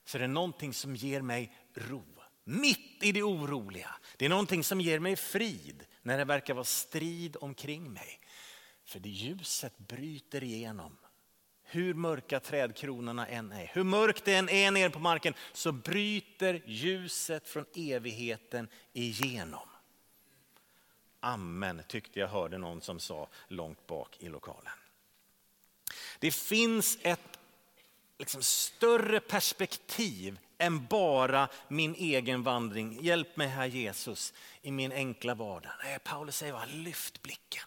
Så 0.06 0.18
det 0.18 0.24
är 0.24 0.28
någonting 0.28 0.74
som 0.74 0.96
ger 0.96 1.22
mig 1.22 1.52
ro. 1.74 2.04
Mitt 2.44 3.02
i 3.02 3.12
det 3.12 3.22
oroliga. 3.22 3.90
Det 4.16 4.24
är 4.24 4.28
någonting 4.28 4.64
som 4.64 4.80
ger 4.80 4.98
mig 4.98 5.16
frid 5.16 5.84
när 6.02 6.18
det 6.18 6.24
verkar 6.24 6.54
vara 6.54 6.64
strid 6.64 7.36
omkring 7.40 7.92
mig. 7.92 8.20
För 8.86 9.00
det 9.00 9.08
ljuset 9.08 9.78
bryter 9.78 10.42
igenom. 10.44 10.96
Hur 11.64 11.94
mörka 11.94 12.40
trädkronorna 12.40 13.26
än 13.26 13.52
är, 13.52 13.70
hur 13.74 13.84
mörkt 13.84 14.24
det 14.24 14.34
än 14.34 14.48
är 14.48 14.70
nere 14.70 14.90
på 14.90 14.98
marken 14.98 15.34
så 15.52 15.72
bryter 15.72 16.62
ljuset 16.66 17.48
från 17.48 17.64
evigheten 17.74 18.68
igenom. 18.92 19.68
Amen 21.24 21.82
tyckte 21.88 22.20
jag 22.20 22.28
hörde 22.28 22.58
någon 22.58 22.80
som 22.80 23.00
sa 23.00 23.28
långt 23.48 23.86
bak 23.86 24.16
i 24.20 24.28
lokalen. 24.28 24.72
Det 26.18 26.30
finns 26.30 26.98
ett 27.02 27.38
liksom, 28.18 28.42
större 28.42 29.20
perspektiv 29.20 30.38
än 30.58 30.86
bara 30.86 31.48
min 31.68 31.94
egen 31.94 32.42
vandring. 32.42 32.98
Hjälp 33.02 33.36
mig 33.36 33.48
här 33.48 33.66
Jesus 33.66 34.34
i 34.62 34.70
min 34.70 34.92
enkla 34.92 35.34
vardag. 35.34 35.72
Nej, 35.82 35.98
Paulus 35.98 36.36
säger 36.36 36.52
bara 36.52 36.64
lyft 36.64 37.22
blicken. 37.22 37.66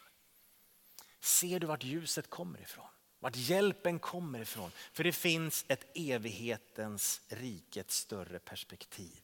Ser 1.19 1.59
du 1.59 1.67
vart 1.67 1.83
ljuset 1.83 2.29
kommer 2.29 2.61
ifrån? 2.61 2.87
Vart 3.19 3.35
hjälpen 3.35 3.99
kommer 3.99 4.39
ifrån? 4.39 4.71
För 4.93 5.03
det 5.03 5.13
finns 5.13 5.65
ett 5.67 5.85
evighetens 5.93 7.21
rikets 7.27 7.95
större 7.95 8.39
perspektiv. 8.39 9.21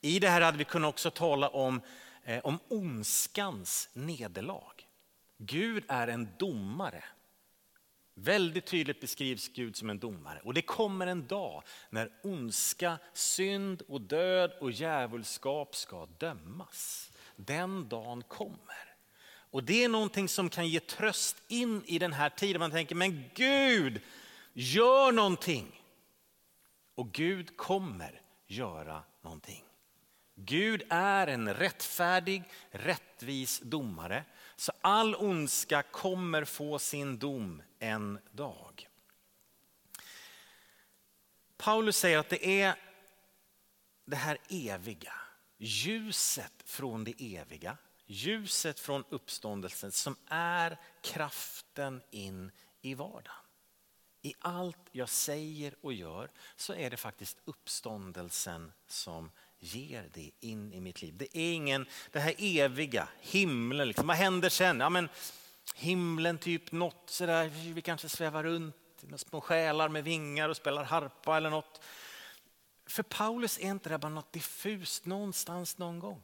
I 0.00 0.18
det 0.18 0.28
här 0.28 0.40
hade 0.40 0.58
vi 0.58 0.64
kunnat 0.64 0.88
också 0.88 1.10
tala 1.10 1.48
om 1.48 1.80
Eh, 2.24 2.40
om 2.44 2.58
ondskans 2.68 3.88
nederlag. 3.92 4.86
Gud 5.36 5.84
är 5.88 6.08
en 6.08 6.28
domare. 6.38 7.04
Väldigt 8.14 8.66
tydligt 8.66 9.00
beskrivs 9.00 9.48
Gud 9.48 9.76
som 9.76 9.90
en 9.90 9.98
domare. 9.98 10.40
Och 10.44 10.54
det 10.54 10.62
kommer 10.62 11.06
en 11.06 11.26
dag 11.26 11.62
när 11.90 12.12
ondska, 12.22 12.98
synd 13.12 13.82
och 13.88 14.00
död 14.00 14.52
och 14.60 14.70
djävulskap 14.70 15.76
ska 15.76 16.06
dömas. 16.06 17.10
Den 17.36 17.88
dagen 17.88 18.22
kommer. 18.22 18.94
Och 19.50 19.64
det 19.64 19.84
är 19.84 19.88
någonting 19.88 20.28
som 20.28 20.50
kan 20.50 20.68
ge 20.68 20.80
tröst 20.80 21.42
in 21.48 21.82
i 21.86 21.98
den 21.98 22.12
här 22.12 22.30
tiden. 22.30 22.60
Man 22.60 22.70
tänker, 22.70 22.94
men 22.94 23.24
Gud, 23.34 24.00
gör 24.52 25.12
någonting. 25.12 25.82
Och 26.94 27.12
Gud 27.12 27.56
kommer 27.56 28.20
göra 28.46 29.02
någonting. 29.22 29.64
Gud 30.40 30.82
är 30.88 31.26
en 31.26 31.54
rättfärdig, 31.54 32.44
rättvis 32.70 33.60
domare. 33.64 34.24
Så 34.56 34.72
all 34.80 35.14
ondska 35.14 35.82
kommer 35.82 36.44
få 36.44 36.78
sin 36.78 37.18
dom 37.18 37.62
en 37.78 38.18
dag. 38.30 38.88
Paulus 41.56 41.96
säger 41.96 42.18
att 42.18 42.28
det 42.28 42.60
är 42.60 42.74
det 44.04 44.16
här 44.16 44.38
eviga, 44.48 45.14
ljuset 45.58 46.62
från 46.64 47.04
det 47.04 47.36
eviga, 47.36 47.76
ljuset 48.06 48.80
från 48.80 49.04
uppståndelsen 49.08 49.92
som 49.92 50.16
är 50.26 50.80
kraften 51.02 52.02
in 52.10 52.50
i 52.80 52.94
vardagen. 52.94 53.44
I 54.22 54.34
allt 54.38 54.88
jag 54.92 55.08
säger 55.08 55.74
och 55.80 55.92
gör 55.92 56.30
så 56.56 56.74
är 56.74 56.90
det 56.90 56.96
faktiskt 56.96 57.38
uppståndelsen 57.44 58.72
som 58.86 59.30
ger 59.58 60.10
det 60.14 60.30
in 60.40 60.72
i 60.72 60.80
mitt 60.80 61.02
liv. 61.02 61.14
Det 61.16 61.38
är 61.38 61.52
ingen, 61.52 61.86
det 62.12 62.20
här 62.20 62.34
eviga, 62.38 63.08
himlen, 63.20 63.88
liksom. 63.88 64.06
vad 64.06 64.16
händer 64.16 64.48
sen? 64.48 64.80
Ja, 64.80 64.90
men 64.90 65.08
himlen, 65.74 66.38
typ 66.38 66.72
något 66.72 67.10
sådär, 67.10 67.48
vi 67.48 67.82
kanske 67.82 68.08
svävar 68.08 68.42
runt, 68.42 68.76
små 69.16 69.40
själar 69.40 69.88
med 69.88 70.04
vingar 70.04 70.48
och 70.48 70.56
spelar 70.56 70.84
harpa 70.84 71.36
eller 71.36 71.50
något. 71.50 71.80
För 72.86 73.02
Paulus 73.02 73.58
är 73.58 73.70
inte 73.70 73.88
det 73.88 73.98
bara 73.98 74.08
något 74.08 74.32
diffust 74.32 75.06
någonstans 75.06 75.78
någon 75.78 75.98
gång. 75.98 76.22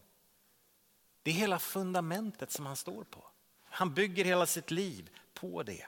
Det 1.22 1.30
är 1.30 1.34
hela 1.34 1.58
fundamentet 1.58 2.50
som 2.50 2.66
han 2.66 2.76
står 2.76 3.04
på. 3.04 3.24
Han 3.64 3.94
bygger 3.94 4.24
hela 4.24 4.46
sitt 4.46 4.70
liv 4.70 5.10
på 5.34 5.62
det. 5.62 5.86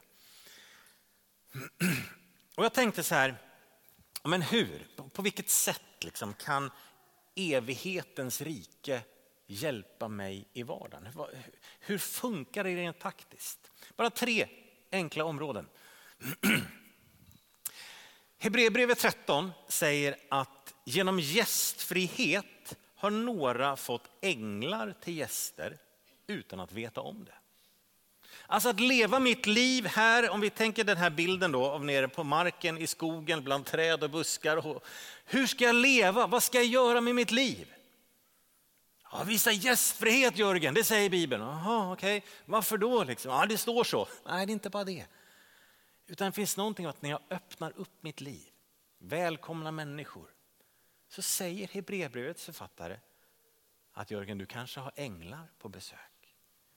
Och 2.56 2.64
jag 2.64 2.74
tänkte 2.74 3.02
så 3.02 3.14
här, 3.14 3.36
men 4.24 4.42
hur, 4.42 4.86
på 5.12 5.22
vilket 5.22 5.50
sätt 5.50 5.82
liksom 6.04 6.34
kan 6.34 6.70
evighetens 7.36 8.40
rike 8.40 9.02
hjälpa 9.46 10.08
mig 10.08 10.48
i 10.52 10.62
vardagen? 10.62 11.08
Hur 11.80 11.98
funkar 11.98 12.64
det 12.64 12.76
rent 12.76 12.98
taktiskt? 12.98 13.70
Bara 13.96 14.10
tre 14.10 14.48
enkla 14.90 15.24
områden. 15.24 15.68
Hebreerbrevet 18.38 18.98
13 18.98 19.52
säger 19.68 20.16
att 20.28 20.74
genom 20.84 21.20
gästfrihet 21.20 22.76
har 22.94 23.10
några 23.10 23.76
fått 23.76 24.10
änglar 24.20 24.94
till 25.00 25.16
gäster 25.16 25.78
utan 26.26 26.60
att 26.60 26.72
veta 26.72 27.00
om 27.00 27.24
det. 27.24 27.34
Alltså 28.46 28.68
att 28.68 28.80
leva 28.80 29.18
mitt 29.18 29.46
liv 29.46 29.86
här, 29.86 30.30
om 30.30 30.40
vi 30.40 30.50
tänker 30.50 30.84
den 30.84 30.96
här 30.96 31.10
bilden 31.10 31.52
då 31.52 31.64
av 31.64 31.84
nere 31.84 32.08
på 32.08 32.24
marken 32.24 32.78
i 32.78 32.86
skogen 32.86 33.44
bland 33.44 33.66
träd 33.66 34.04
och 34.04 34.10
buskar. 34.10 34.66
Och, 34.66 34.84
hur 35.24 35.46
ska 35.46 35.64
jag 35.64 35.74
leva? 35.74 36.26
Vad 36.26 36.42
ska 36.42 36.58
jag 36.58 36.66
göra 36.66 37.00
med 37.00 37.14
mitt 37.14 37.30
liv? 37.30 37.72
Ja, 39.12 39.22
visa 39.22 39.52
gästfrihet 39.52 40.38
Jörgen, 40.38 40.74
det 40.74 40.84
säger 40.84 41.10
Bibeln. 41.10 41.42
Jaha, 41.42 41.92
okej. 41.92 42.18
Okay. 42.18 42.30
Varför 42.44 42.78
då? 42.78 43.04
Liksom? 43.04 43.32
Ja, 43.32 43.46
det 43.46 43.58
står 43.58 43.84
så. 43.84 44.08
Nej, 44.26 44.46
det 44.46 44.50
är 44.50 44.54
inte 44.54 44.70
bara 44.70 44.84
det. 44.84 45.06
Utan 46.06 46.26
det 46.26 46.32
finns 46.32 46.56
någonting 46.56 46.86
att 46.86 47.02
när 47.02 47.10
jag 47.10 47.20
öppnar 47.30 47.72
upp 47.76 48.02
mitt 48.02 48.20
liv, 48.20 48.48
välkomna 48.98 49.70
människor, 49.70 50.30
så 51.08 51.22
säger 51.22 51.68
Hebreerbrevets 51.68 52.44
författare 52.44 52.98
att 53.92 54.10
Jörgen, 54.10 54.38
du 54.38 54.46
kanske 54.46 54.80
har 54.80 54.92
änglar 54.96 55.48
på 55.58 55.68
besök. 55.68 55.98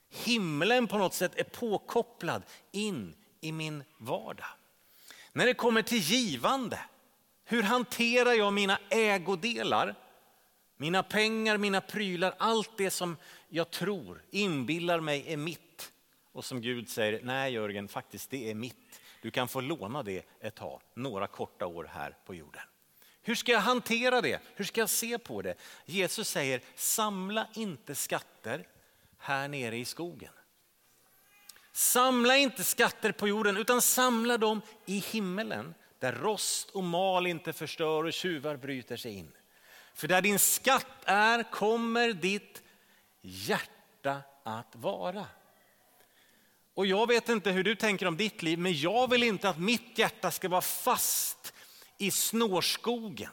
Himlen 0.09 0.87
på 0.87 0.97
något 0.97 1.13
sätt 1.13 1.31
är 1.35 1.43
påkopplad 1.43 2.43
in 2.71 3.15
i 3.41 3.51
min 3.51 3.83
vardag. 3.97 4.47
När 5.33 5.45
det 5.45 5.53
kommer 5.53 5.81
till 5.81 5.97
givande, 5.97 6.79
hur 7.45 7.63
hanterar 7.63 8.33
jag 8.33 8.53
mina 8.53 8.79
ägodelar? 8.89 9.95
Mina 10.77 11.03
pengar, 11.03 11.57
mina 11.57 11.81
prylar, 11.81 12.35
allt 12.37 12.77
det 12.77 12.91
som 12.91 13.17
jag 13.49 13.71
tror, 13.71 14.21
inbillar 14.31 14.99
mig 14.99 15.23
är 15.27 15.37
mitt. 15.37 15.91
Och 16.31 16.45
som 16.45 16.61
Gud 16.61 16.89
säger, 16.89 17.19
nej 17.23 17.53
Jörgen, 17.53 17.87
faktiskt 17.87 18.29
det 18.29 18.51
är 18.51 18.55
mitt. 18.55 19.01
Du 19.21 19.31
kan 19.31 19.47
få 19.47 19.61
låna 19.61 20.03
det 20.03 20.25
ett 20.39 20.55
tag, 20.55 20.81
några 20.93 21.27
korta 21.27 21.65
år 21.65 21.89
här 21.93 22.15
på 22.25 22.35
jorden. 22.35 22.61
Hur 23.21 23.35
ska 23.35 23.51
jag 23.51 23.59
hantera 23.59 24.21
det? 24.21 24.41
Hur 24.55 24.65
ska 24.65 24.81
jag 24.81 24.89
se 24.89 25.17
på 25.17 25.41
det? 25.41 25.55
Jesus 25.85 26.29
säger, 26.29 26.61
samla 26.75 27.47
inte 27.53 27.95
skatter 27.95 28.65
här 29.19 29.47
nere 29.47 29.77
i 29.77 29.85
skogen. 29.85 30.33
Samla 31.71 32.37
inte 32.37 32.63
skatter 32.63 33.11
på 33.11 33.27
jorden 33.27 33.57
utan 33.57 33.81
samla 33.81 34.37
dem 34.37 34.61
i 34.85 34.97
himmelen 34.97 35.73
där 35.99 36.13
rost 36.13 36.69
och 36.69 36.83
mal 36.83 37.27
inte 37.27 37.53
förstör 37.53 38.03
och 38.03 38.13
tjuvar 38.13 38.57
bryter 38.57 38.97
sig 38.97 39.13
in. 39.13 39.31
För 39.93 40.07
där 40.07 40.21
din 40.21 40.39
skatt 40.39 40.87
är 41.05 41.51
kommer 41.51 42.13
ditt 42.13 42.63
hjärta 43.21 44.21
att 44.43 44.75
vara. 44.75 45.25
Och 46.73 46.85
jag 46.85 47.07
vet 47.07 47.29
inte 47.29 47.51
hur 47.51 47.63
du 47.63 47.75
tänker 47.75 48.05
om 48.05 48.17
ditt 48.17 48.41
liv, 48.43 48.59
men 48.59 48.73
jag 48.73 49.09
vill 49.09 49.23
inte 49.23 49.49
att 49.49 49.59
mitt 49.59 49.97
hjärta 49.97 50.31
ska 50.31 50.49
vara 50.49 50.61
fast 50.61 51.53
i 51.97 52.11
snårskogen. 52.11 53.31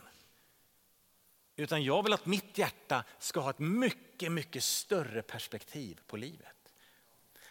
Utan 1.57 1.85
jag 1.85 2.03
vill 2.03 2.13
att 2.13 2.27
mitt 2.27 2.59
hjärta 2.59 3.05
ska 3.19 3.41
ha 3.41 3.51
ett 3.51 3.59
mycket, 3.59 4.33
mycket 4.33 4.65
större 4.65 5.23
perspektiv 5.23 6.01
på 6.07 6.17
livet. 6.17 6.57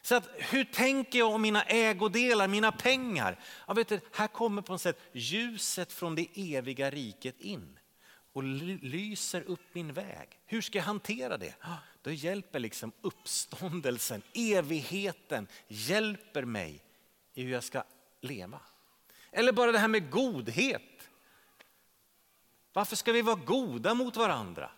Så 0.01 0.15
att, 0.15 0.29
hur 0.37 0.63
tänker 0.63 1.19
jag 1.19 1.31
om 1.31 1.41
mina 1.41 1.63
ägodelar, 1.63 2.47
mina 2.47 2.71
pengar? 2.71 3.39
Jag 3.67 3.75
vet, 3.75 4.15
här 4.15 4.27
kommer 4.27 4.61
på 4.61 4.71
något 4.71 4.81
sätt 4.81 5.01
ljuset 5.11 5.93
från 5.93 6.15
det 6.15 6.55
eviga 6.55 6.89
riket 6.91 7.39
in 7.39 7.79
och 8.33 8.43
lyser 8.43 9.41
upp 9.41 9.61
min 9.73 9.93
väg. 9.93 10.39
Hur 10.45 10.61
ska 10.61 10.77
jag 10.77 10.85
hantera 10.85 11.37
det? 11.37 11.55
Då 12.01 12.11
hjälper 12.11 12.59
liksom 12.59 12.91
uppståndelsen, 13.01 14.21
evigheten, 14.33 15.47
hjälper 15.67 16.45
mig 16.45 16.83
i 17.33 17.43
hur 17.43 17.51
jag 17.51 17.63
ska 17.63 17.83
leva. 18.21 18.59
Eller 19.31 19.51
bara 19.51 19.71
det 19.71 19.79
här 19.79 19.87
med 19.87 20.11
godhet. 20.11 20.81
Varför 22.75 22.95
ska 22.95 23.11
vi 23.11 23.21
vara 23.21 23.35
goda 23.35 23.93
mot 23.93 24.17
varandra? 24.17 24.71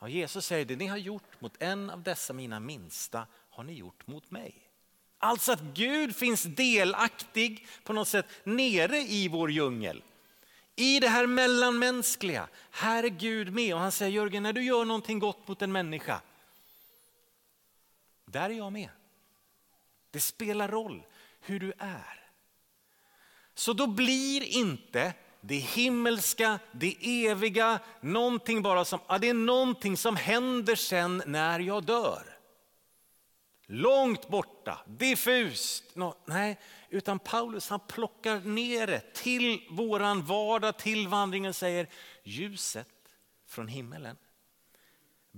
Ja, 0.00 0.08
Jesus 0.08 0.46
säger 0.46 0.64
det 0.64 0.76
ni 0.76 0.86
har 0.86 0.96
gjort 0.96 1.40
mot 1.40 1.62
en 1.62 1.90
av 1.90 2.02
dessa 2.02 2.32
mina 2.32 2.60
minsta 2.60 3.26
har 3.50 3.64
ni 3.64 3.72
gjort 3.72 4.06
mot 4.06 4.30
mig. 4.30 4.54
Alltså 5.18 5.52
att 5.52 5.60
Gud 5.60 6.16
finns 6.16 6.42
delaktig 6.42 7.66
på 7.84 7.92
något 7.92 8.08
sätt 8.08 8.26
nere 8.44 8.98
i 8.98 9.28
vår 9.28 9.50
djungel. 9.50 10.02
I 10.76 11.00
det 11.00 11.08
här 11.08 11.26
mellanmänskliga, 11.26 12.48
här 12.70 13.04
är 13.04 13.08
Gud 13.08 13.52
med 13.52 13.74
och 13.74 13.80
han 13.80 13.92
säger 13.92 14.12
Jörgen 14.12 14.42
när 14.42 14.52
du 14.52 14.62
gör 14.62 14.84
någonting 14.84 15.18
gott 15.18 15.48
mot 15.48 15.62
en 15.62 15.72
människa, 15.72 16.20
där 18.24 18.50
är 18.50 18.54
jag 18.54 18.72
med. 18.72 18.90
Det 20.10 20.20
spelar 20.20 20.68
roll 20.68 21.02
hur 21.40 21.60
du 21.60 21.72
är. 21.78 22.30
Så 23.54 23.72
då 23.72 23.86
blir 23.86 24.42
inte 24.42 25.14
det 25.40 25.56
himmelska, 25.56 26.58
det 26.72 27.26
eviga, 27.26 27.80
någonting 28.00 28.62
bara 28.62 28.84
som, 28.84 29.00
ja, 29.08 29.18
det 29.18 29.28
är 29.28 29.34
någonting 29.34 29.96
som 29.96 30.16
händer 30.16 30.74
sen 30.74 31.22
när 31.26 31.60
jag 31.60 31.84
dör. 31.84 32.22
Långt 33.66 34.28
borta, 34.28 34.78
diffust. 34.86 35.96
No, 35.96 36.14
nej, 36.24 36.58
utan 36.88 37.18
Paulus 37.18 37.68
han 37.68 37.80
plockar 37.80 38.40
ner 38.40 38.86
det 38.86 39.14
till 39.14 39.60
våran 39.70 40.22
vardag, 40.22 40.78
till 40.78 41.08
vandringen 41.08 41.48
och 41.48 41.56
säger 41.56 41.88
ljuset 42.24 42.88
från 43.46 43.68
himmelen 43.68 44.16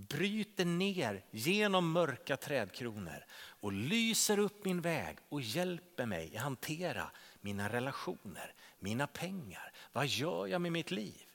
bryter 0.08 0.64
ner 0.64 1.24
genom 1.30 1.92
mörka 1.92 2.36
trädkronor 2.36 3.24
och 3.32 3.72
lyser 3.72 4.38
upp 4.38 4.64
min 4.64 4.80
väg 4.80 5.18
och 5.28 5.40
hjälper 5.40 6.06
mig 6.06 6.36
att 6.36 6.42
hantera 6.42 7.10
mina 7.40 7.68
relationer, 7.68 8.54
mina 8.78 9.06
pengar. 9.06 9.72
Vad 9.92 10.06
gör 10.06 10.46
jag 10.46 10.60
med 10.60 10.72
mitt 10.72 10.90
liv? 10.90 11.26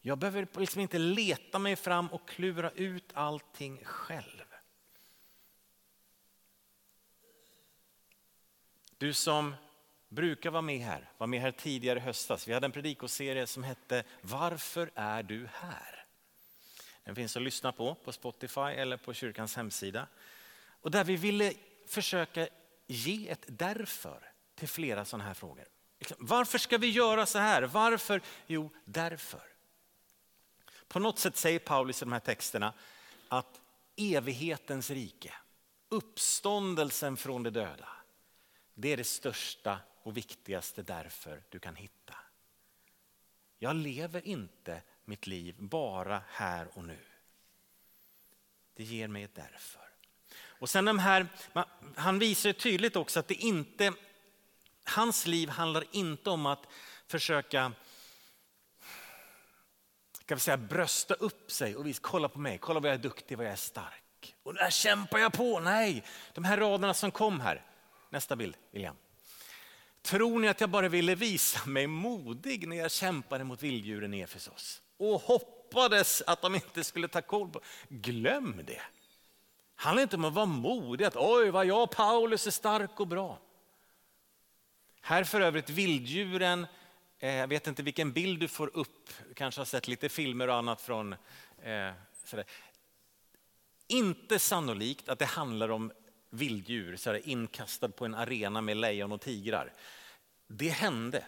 Jag 0.00 0.18
behöver 0.18 0.48
liksom 0.60 0.80
inte 0.80 0.98
leta 0.98 1.58
mig 1.58 1.76
fram 1.76 2.08
och 2.08 2.28
klura 2.28 2.70
ut 2.70 3.10
allting 3.14 3.84
själv. 3.84 4.44
Du 8.98 9.14
som 9.14 9.54
brukar 10.08 10.50
vara 10.50 10.62
med 10.62 10.80
här, 10.80 11.10
var 11.18 11.26
med 11.26 11.40
här 11.40 11.52
tidigare 11.52 11.98
i 11.98 12.02
höstas. 12.02 12.48
Vi 12.48 12.52
hade 12.52 12.66
en 12.66 12.72
predikoserie 12.72 13.46
som 13.46 13.64
hette 13.64 14.04
Varför 14.20 14.90
är 14.94 15.22
du 15.22 15.48
här? 15.52 16.04
Den 17.04 17.14
finns 17.14 17.36
att 17.36 17.42
lyssna 17.42 17.72
på 17.72 17.94
på 17.94 18.12
Spotify 18.12 18.60
eller 18.60 18.96
på 18.96 19.14
kyrkans 19.14 19.56
hemsida. 19.56 20.06
Och 20.80 20.90
där 20.90 21.04
vi 21.04 21.16
ville 21.16 21.52
försöka 21.86 22.48
ge 22.86 23.28
ett 23.28 23.44
därför 23.46 24.32
till 24.54 24.68
flera 24.68 25.04
sådana 25.04 25.24
här 25.24 25.34
frågor. 25.34 25.64
Liksom, 26.00 26.16
varför 26.20 26.58
ska 26.58 26.78
vi 26.78 26.90
göra 26.90 27.26
så 27.26 27.38
här? 27.38 27.62
Varför? 27.62 28.20
Jo, 28.46 28.70
därför. 28.84 29.42
På 30.88 30.98
något 30.98 31.18
sätt 31.18 31.36
säger 31.36 31.58
Paulus 31.58 32.02
i 32.02 32.04
de 32.04 32.12
här 32.12 32.20
texterna 32.20 32.72
att 33.28 33.60
evighetens 33.96 34.90
rike, 34.90 35.34
uppståndelsen 35.88 37.16
från 37.16 37.42
de 37.42 37.50
döda, 37.50 37.88
det 38.74 38.92
är 38.92 38.96
det 38.96 39.04
största 39.04 39.78
och 40.02 40.16
viktigaste 40.16 40.82
därför 40.82 41.42
du 41.48 41.58
kan 41.58 41.76
hitta. 41.76 42.14
Jag 43.58 43.76
lever 43.76 44.26
inte 44.26 44.82
mitt 45.04 45.26
liv 45.26 45.54
bara 45.58 46.22
här 46.28 46.68
och 46.74 46.84
nu. 46.84 46.98
Det 48.74 48.84
ger 48.84 49.08
mig 49.08 49.22
ett 49.22 49.34
därför. 49.34 49.82
Och 50.34 50.70
sen 50.70 50.84
de 50.84 50.98
här, 50.98 51.26
han 51.96 52.18
visar 52.18 52.52
tydligt 52.52 52.96
också 52.96 53.20
att 53.20 53.28
det 53.28 53.34
inte, 53.34 53.92
hans 54.90 55.26
liv 55.26 55.48
handlar 55.48 55.84
inte 55.90 56.30
om 56.30 56.46
att 56.46 56.66
försöka 57.06 57.72
ska 60.30 60.34
vi 60.34 60.40
säga, 60.40 60.56
brösta 60.56 61.14
upp 61.14 61.52
sig 61.52 61.76
och 61.76 61.86
visa, 61.86 62.00
kolla 62.02 62.28
på 62.28 62.38
mig, 62.38 62.58
kolla 62.58 62.80
vad 62.80 62.90
jag 62.90 62.94
är 62.94 63.02
duktig, 63.02 63.36
vad 63.36 63.46
jag 63.46 63.52
är 63.52 63.56
stark. 63.56 64.36
Och 64.42 64.54
där 64.54 64.70
kämpar 64.70 65.18
jag 65.18 65.32
på. 65.32 65.60
Nej, 65.60 66.04
de 66.34 66.44
här 66.44 66.56
raderna 66.56 66.94
som 66.94 67.10
kom 67.10 67.40
här. 67.40 67.66
Nästa 68.10 68.36
bild, 68.36 68.56
William. 68.70 68.96
Tror 70.02 70.38
ni 70.38 70.48
att 70.48 70.60
jag 70.60 70.70
bara 70.70 70.88
ville 70.88 71.14
visa 71.14 71.66
mig 71.66 71.86
modig 71.86 72.68
när 72.68 72.76
jag 72.76 72.90
kämpade 72.90 73.44
mot 73.44 73.62
vilddjuren 73.62 74.14
i 74.14 74.20
Efesos? 74.20 74.82
Och 74.96 75.20
hoppades 75.20 76.22
att 76.26 76.42
de 76.42 76.54
inte 76.54 76.84
skulle 76.84 77.08
ta 77.08 77.22
koll 77.22 77.48
på. 77.48 77.60
Glöm 77.88 78.60
det. 78.66 78.82
handlar 79.74 80.02
inte 80.02 80.16
om 80.16 80.24
att 80.24 80.32
vara 80.34 80.46
modig, 80.46 81.04
att 81.04 81.16
oj 81.16 81.50
vad 81.50 81.66
jag 81.66 81.90
Paulus 81.90 82.46
är 82.46 82.50
stark 82.50 83.00
och 83.00 83.06
bra. 83.06 83.38
Här 85.10 85.24
för 85.24 85.40
övrigt 85.40 85.70
vilddjuren 85.70 86.66
eh, 87.18 87.34
jag 87.34 87.48
vet 87.48 87.66
inte 87.66 87.82
vilken 87.82 88.12
bild 88.12 88.40
du 88.40 88.48
får 88.48 88.76
upp, 88.76 89.10
du 89.28 89.34
kanske 89.34 89.60
har 89.60 89.66
sett 89.66 89.88
lite 89.88 90.08
filmer 90.08 90.48
och 90.48 90.54
annat 90.54 90.80
från 90.80 91.12
eh, 91.62 91.92
sådär. 92.24 92.44
Inte 93.86 94.38
sannolikt 94.38 95.08
att 95.08 95.18
det 95.18 95.24
handlar 95.24 95.68
om 95.68 95.92
vilddjur 96.30 96.96
sådär, 96.96 97.20
inkastad 97.24 97.88
på 97.88 98.04
en 98.04 98.14
arena 98.14 98.60
med 98.60 98.76
lejon 98.76 99.12
och 99.12 99.20
tigrar. 99.20 99.72
Det 100.46 100.68
hände. 100.68 101.24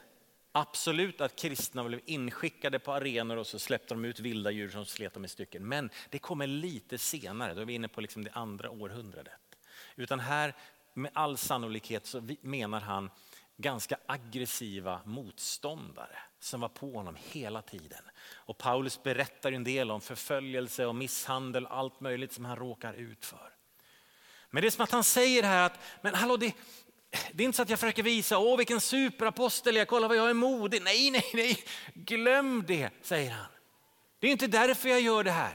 Absolut 0.53 1.21
att 1.21 1.37
kristna 1.37 1.85
blev 1.85 2.01
inskickade 2.05 2.79
på 2.79 2.93
arenor 2.93 3.37
och 3.37 3.47
så 3.47 3.59
släppte 3.59 3.95
de 3.95 4.05
ut 4.05 4.21
vilda 4.21 4.51
djur 4.51 4.71
som 4.71 4.87
slet 4.87 5.15
dem 5.15 5.25
i 5.25 5.29
stycken. 5.29 5.69
Men 5.69 5.91
det 6.11 6.19
kommer 6.19 6.47
lite 6.47 6.99
senare, 6.99 7.55
då 7.55 7.61
är 7.61 7.65
vi 7.65 7.75
inne 7.75 7.89
på 7.89 8.01
liksom 8.01 8.25
det 8.25 8.33
andra 8.33 8.71
århundradet. 8.71 9.57
Utan 9.97 10.21
här 10.21 10.55
med 10.95 11.11
all 11.15 11.37
sannolikhet 11.37 12.07
så 12.07 12.29
menar 12.41 12.81
han 12.81 13.11
ganska 13.63 13.97
aggressiva 14.07 15.01
motståndare 15.05 16.19
som 16.41 16.61
var 16.61 16.69
på 16.69 16.93
honom 16.93 17.17
hela 17.31 17.63
tiden. 17.63 18.03
Och 18.33 18.59
Paulus 18.59 19.03
berättar 19.03 19.53
en 19.53 19.65
del 19.65 19.91
om 19.91 20.01
förföljelse 20.01 20.87
och 20.87 20.95
misshandel 20.95 21.67
allt 21.67 22.01
möjligt 22.01 22.33
som 22.33 22.45
han 22.45 22.57
råkar 22.57 22.95
ut 22.95 23.25
för. 23.25 23.55
Men 24.51 24.63
det 24.63 24.69
är 24.69 24.71
som 24.71 24.85
att 24.85 24.91
han 24.91 25.05
säger 25.05 25.43
här 25.43 25.67
att, 25.67 25.79
men 26.01 26.15
hallå 26.15 26.37
det, 26.37 26.55
det 27.33 27.43
är 27.43 27.45
inte 27.45 27.57
så 27.57 27.63
att 27.63 27.71
jag 27.71 27.79
försöker 27.79 28.03
visa, 28.03 28.39
åh 28.39 28.57
vilken 28.57 28.81
superapostel 28.81 29.77
jag, 29.77 29.89
kolla 29.89 30.09
vad 30.09 30.17
jag 30.17 30.31
är 30.31 30.35
modig. 30.35 30.83
Nej, 30.83 31.11
nej, 31.11 31.31
nej, 31.35 31.65
glöm 31.95 32.65
det, 32.67 32.91
säger 33.03 33.31
han. 33.31 33.47
Det 34.19 34.27
är 34.27 34.31
inte 34.31 34.47
därför 34.47 34.89
jag 34.89 35.01
gör 35.01 35.25
det 35.25 35.31
här. 35.31 35.55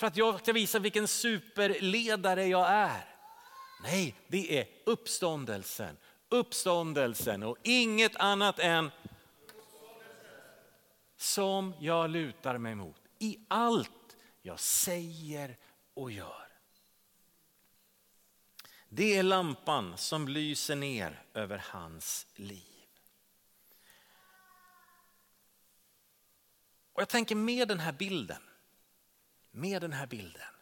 För 0.00 0.06
att 0.06 0.16
jag 0.16 0.40
ska 0.40 0.52
visa 0.52 0.78
vilken 0.78 1.08
superledare 1.08 2.46
jag 2.46 2.68
är. 2.70 3.04
Nej, 3.82 4.14
det 4.28 4.58
är 4.58 4.66
uppståndelsen, 4.86 5.96
uppståndelsen 6.28 7.42
och 7.42 7.56
inget 7.62 8.16
annat 8.16 8.58
än 8.58 8.90
som 11.16 11.74
jag 11.80 12.10
lutar 12.10 12.58
mig 12.58 12.74
mot 12.74 13.02
i 13.18 13.38
allt 13.48 14.16
jag 14.42 14.60
säger 14.60 15.56
och 15.94 16.10
gör. 16.10 16.48
Det 18.88 19.16
är 19.16 19.22
lampan 19.22 19.96
som 19.96 20.28
lyser 20.28 20.76
ner 20.76 21.22
över 21.34 21.58
hans 21.58 22.26
liv. 22.34 22.64
Och 26.92 27.02
jag 27.02 27.08
tänker 27.08 27.34
med 27.34 27.68
den 27.68 27.80
här 27.80 27.92
bilden, 27.92 28.42
med 29.50 29.82
den 29.82 29.92
här 29.92 30.06
bilden 30.06 30.54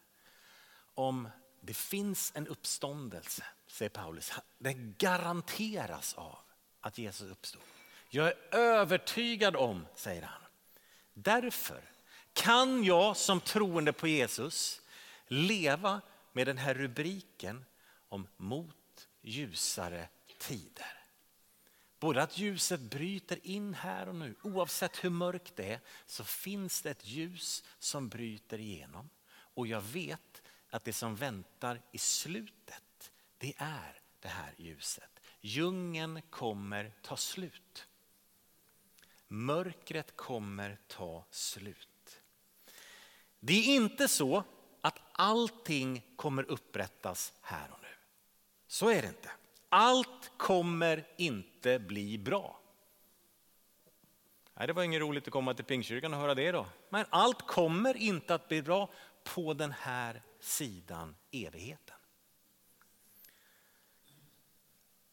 om 0.94 1.28
det 1.60 1.74
finns 1.74 2.32
en 2.34 2.46
uppståndelse, 2.46 3.44
säger 3.66 3.88
Paulus. 3.88 4.32
Den 4.58 4.94
garanteras 4.98 6.14
av 6.14 6.38
att 6.80 6.98
Jesus 6.98 7.30
uppstod. 7.30 7.62
Jag 8.10 8.26
är 8.26 8.36
övertygad 8.50 9.56
om, 9.56 9.86
säger 9.94 10.22
han. 10.22 10.42
Därför 11.14 11.82
kan 12.32 12.84
jag 12.84 13.16
som 13.16 13.40
troende 13.40 13.92
på 13.92 14.08
Jesus 14.08 14.80
leva 15.26 16.00
med 16.32 16.46
den 16.46 16.58
här 16.58 16.74
rubriken 16.74 17.64
om 18.08 18.26
mot 18.36 19.08
ljusare 19.22 20.08
tider. 20.38 21.02
Både 21.98 22.22
att 22.22 22.38
ljuset 22.38 22.80
bryter 22.80 23.46
in 23.46 23.74
här 23.74 24.08
och 24.08 24.14
nu, 24.14 24.34
oavsett 24.42 25.04
hur 25.04 25.10
mörkt 25.10 25.56
det 25.56 25.72
är, 25.72 25.80
så 26.06 26.24
finns 26.24 26.82
det 26.82 26.90
ett 26.90 27.06
ljus 27.06 27.64
som 27.78 28.08
bryter 28.08 28.58
igenom. 28.58 29.10
Och 29.28 29.66
jag 29.66 29.80
vet 29.80 30.42
att 30.70 30.84
det 30.84 30.92
som 30.92 31.16
väntar 31.16 31.82
i 31.92 31.98
slutet, 31.98 32.82
det 33.38 33.54
är 33.56 34.00
det 34.20 34.28
här 34.28 34.54
ljuset. 34.56 35.20
Djungeln 35.40 36.22
kommer 36.30 36.92
ta 37.02 37.16
slut. 37.16 37.88
Mörkret 39.28 40.16
kommer 40.16 40.78
ta 40.86 41.24
slut. 41.30 42.20
Det 43.40 43.54
är 43.54 43.76
inte 43.76 44.08
så 44.08 44.44
att 44.80 45.00
allting 45.12 46.06
kommer 46.16 46.42
upprättas 46.42 47.32
här 47.40 47.70
och 47.72 47.78
nu. 47.82 47.88
Så 48.66 48.88
är 48.90 49.02
det 49.02 49.08
inte. 49.08 49.30
Allt 49.68 50.32
kommer 50.36 51.06
inte 51.16 51.78
bli 51.78 52.18
bra. 52.18 52.60
Nej, 54.54 54.66
det 54.66 54.72
var 54.72 54.82
inget 54.82 55.00
roligt 55.00 55.26
att 55.26 55.32
komma 55.32 55.54
till 55.54 55.64
Pingstkyrkan 55.64 56.14
och 56.14 56.20
höra 56.20 56.34
det 56.34 56.52
då. 56.52 56.66
Men 56.88 57.04
allt 57.10 57.46
kommer 57.46 57.96
inte 57.96 58.34
att 58.34 58.48
bli 58.48 58.62
bra 58.62 58.90
på 59.24 59.54
den 59.54 59.72
här 59.72 60.22
sidan 60.40 61.16
evigheten. 61.30 61.95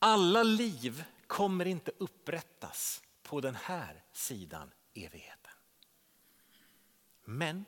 Alla 0.06 0.44
liv 0.44 1.04
kommer 1.28 1.66
inte 1.66 1.92
upprättas 1.98 3.04
på 3.22 3.42
den 3.42 3.56
här 3.56 4.04
sidan 4.14 4.72
evigheten. 4.94 5.52
Men 7.26 7.66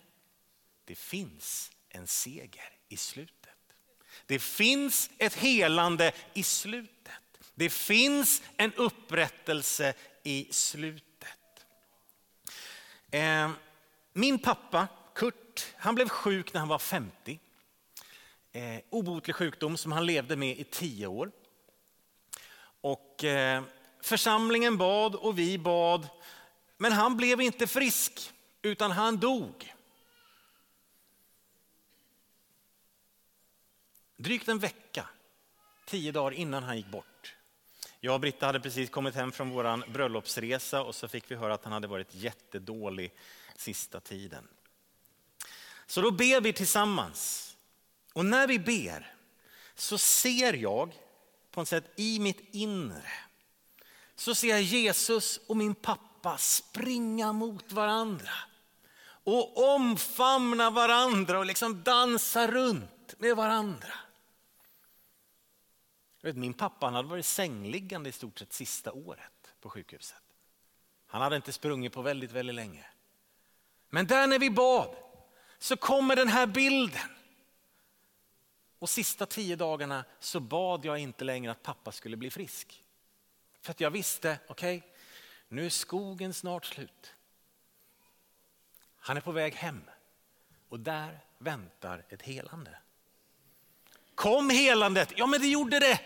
det 0.86 0.96
finns 0.96 1.72
en 1.90 2.08
seger 2.08 2.70
i 2.88 2.98
slutet. 2.98 3.74
Det 4.26 4.40
finns 4.40 5.10
ett 5.18 5.34
helande 5.34 6.12
i 6.34 6.44
slutet. 6.44 7.14
Det 7.54 7.70
finns 7.70 8.42
en 8.58 8.74
upprättelse 8.74 9.94
i 10.24 10.48
slutet. 10.52 11.66
Eh, 13.12 13.52
min 14.14 14.40
pappa 14.40 14.88
Kurt, 15.14 15.74
han 15.78 15.96
blev 15.96 16.10
sjuk 16.10 16.54
när 16.54 16.60
han 16.60 16.70
var 16.70 16.80
50. 16.80 17.40
Eh, 18.52 18.80
obotlig 18.90 19.36
sjukdom 19.36 19.78
som 19.78 19.92
han 19.92 20.06
levde 20.06 20.36
med 20.36 20.60
i 20.60 20.64
tio 20.64 21.08
år. 21.08 21.32
Och 22.86 23.24
eh, 23.24 23.64
församlingen 24.02 24.78
bad 24.78 25.16
och 25.16 25.40
vi 25.40 25.58
bad, 25.58 26.08
men 26.78 26.92
han 26.92 27.18
blev 27.18 27.42
inte 27.42 27.68
frisk 27.68 28.34
utan 28.62 28.92
han 28.92 29.18
dog. 29.18 29.74
Drygt 34.18 34.48
en 34.48 34.60
vecka, 34.60 35.10
tio 35.86 36.12
dagar 36.12 36.32
innan 36.32 36.64
han 36.64 36.78
gick 36.78 36.88
bort. 36.88 37.36
Jag 38.00 38.14
och 38.14 38.20
Britta 38.20 38.46
hade 38.46 38.60
precis 38.60 38.90
kommit 38.90 39.16
hem 39.16 39.32
från 39.32 39.50
vår 39.50 39.92
bröllopsresa 39.92 40.82
och 40.82 40.96
så 40.96 41.08
fick 41.08 41.32
vi 41.32 41.36
höra 41.36 41.54
att 41.54 41.64
han 41.64 41.74
hade 41.74 41.88
varit 41.88 42.16
jättedålig 42.16 43.14
sista 43.56 44.00
tiden. 44.00 44.48
Så 45.86 46.02
då 46.02 46.12
ber 46.12 46.42
vi 46.42 46.54
tillsammans. 46.54 47.52
Och 48.14 48.26
när 48.26 48.48
vi 48.48 48.60
ber 48.60 49.16
så 49.76 49.98
ser 49.98 50.54
jag 50.54 50.94
på 51.56 51.62
något 51.62 51.68
sätt 51.68 51.94
i 51.96 52.20
mitt 52.20 52.40
inre 52.52 53.12
så 54.16 54.36
ser 54.36 54.48
jag 54.48 54.62
Jesus 54.62 55.40
och 55.48 55.58
min 55.58 55.76
pappa 55.76 56.38
springa 56.38 57.34
mot 57.34 57.72
varandra 57.72 58.32
och 59.24 59.76
omfamna 59.76 60.70
varandra 60.70 61.40
och 61.40 61.46
liksom 61.46 61.84
dansa 61.84 62.48
runt 62.48 63.16
med 63.18 63.36
varandra. 63.36 63.94
Vet, 66.22 66.36
min 66.36 66.54
pappa 66.54 66.86
han 66.86 66.96
hade 66.96 67.08
varit 67.08 67.26
sängliggande 67.26 68.10
i 68.10 68.12
stort 68.12 68.40
sett 68.40 68.54
sista 68.54 68.92
året 68.92 69.54
på 69.62 69.70
sjukhuset. 69.70 70.22
Han 71.08 71.22
hade 71.22 71.36
inte 71.36 71.54
sprungit 71.54 71.94
på 71.94 72.02
väldigt, 72.02 72.32
väldigt 72.32 72.56
länge. 72.56 72.86
Men 73.90 74.08
där 74.08 74.28
när 74.28 74.40
vi 74.40 74.50
bad 74.50 74.96
så 75.60 75.78
kommer 75.78 76.16
den 76.16 76.28
här 76.28 76.48
bilden. 76.48 77.15
Och 78.86 78.90
sista 78.90 79.26
tio 79.26 79.56
dagarna 79.56 80.06
så 80.20 80.40
bad 80.40 80.86
jag 80.86 81.00
inte 81.00 81.24
längre 81.24 81.52
att 81.52 81.64
pappa 81.64 81.92
skulle 81.92 82.18
bli 82.18 82.30
frisk. 82.30 82.84
För 83.62 83.72
att 83.72 83.80
jag 83.80 83.92
visste, 83.92 84.40
okej, 84.48 84.78
okay, 84.78 84.90
nu 85.48 85.66
är 85.66 85.70
skogen 85.70 86.34
snart 86.34 86.66
slut. 86.66 87.14
Han 88.98 89.18
är 89.18 89.22
på 89.22 89.32
väg 89.32 89.54
hem 89.54 89.82
och 90.70 90.80
där 90.80 91.20
väntar 91.38 92.06
ett 92.10 92.22
helande. 92.22 92.78
Kom 94.16 94.50
helandet? 94.50 95.14
Ja 95.16 95.26
men 95.28 95.42
det 95.42 95.48
gjorde 95.48 95.80
det. 95.80 96.02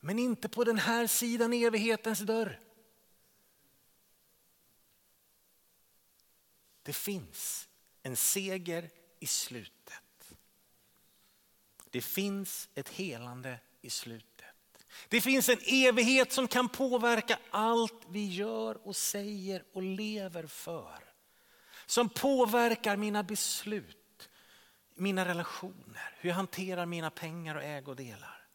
Men 0.00 0.18
inte 0.18 0.48
på 0.48 0.64
den 0.64 0.78
här 0.78 1.06
sidan 1.06 1.52
evighetens 1.52 2.18
dörr. 2.20 2.60
Det 6.82 6.92
finns 6.92 7.68
en 8.02 8.16
seger 8.16 8.90
i 9.18 9.26
slutet. 9.26 10.02
Det 11.90 12.00
finns 12.00 12.68
ett 12.74 12.88
helande 12.88 13.58
i 13.80 13.90
slutet. 13.90 14.46
Det 15.08 15.20
finns 15.20 15.48
en 15.48 15.58
evighet 15.66 16.32
som 16.32 16.48
kan 16.48 16.68
påverka 16.68 17.38
allt 17.50 18.06
vi 18.08 18.26
gör 18.26 18.86
och 18.86 18.96
säger 18.96 19.64
och 19.72 19.82
lever 19.82 20.46
för. 20.46 21.04
Som 21.86 22.08
påverkar 22.08 22.96
mina 22.96 23.22
beslut, 23.22 24.30
mina 24.94 25.24
relationer, 25.24 26.14
hur 26.18 26.30
jag 26.30 26.36
hanterar 26.36 26.86
mina 26.86 27.10
pengar 27.10 27.54
och 27.54 27.62
ägodelar. 27.62 28.46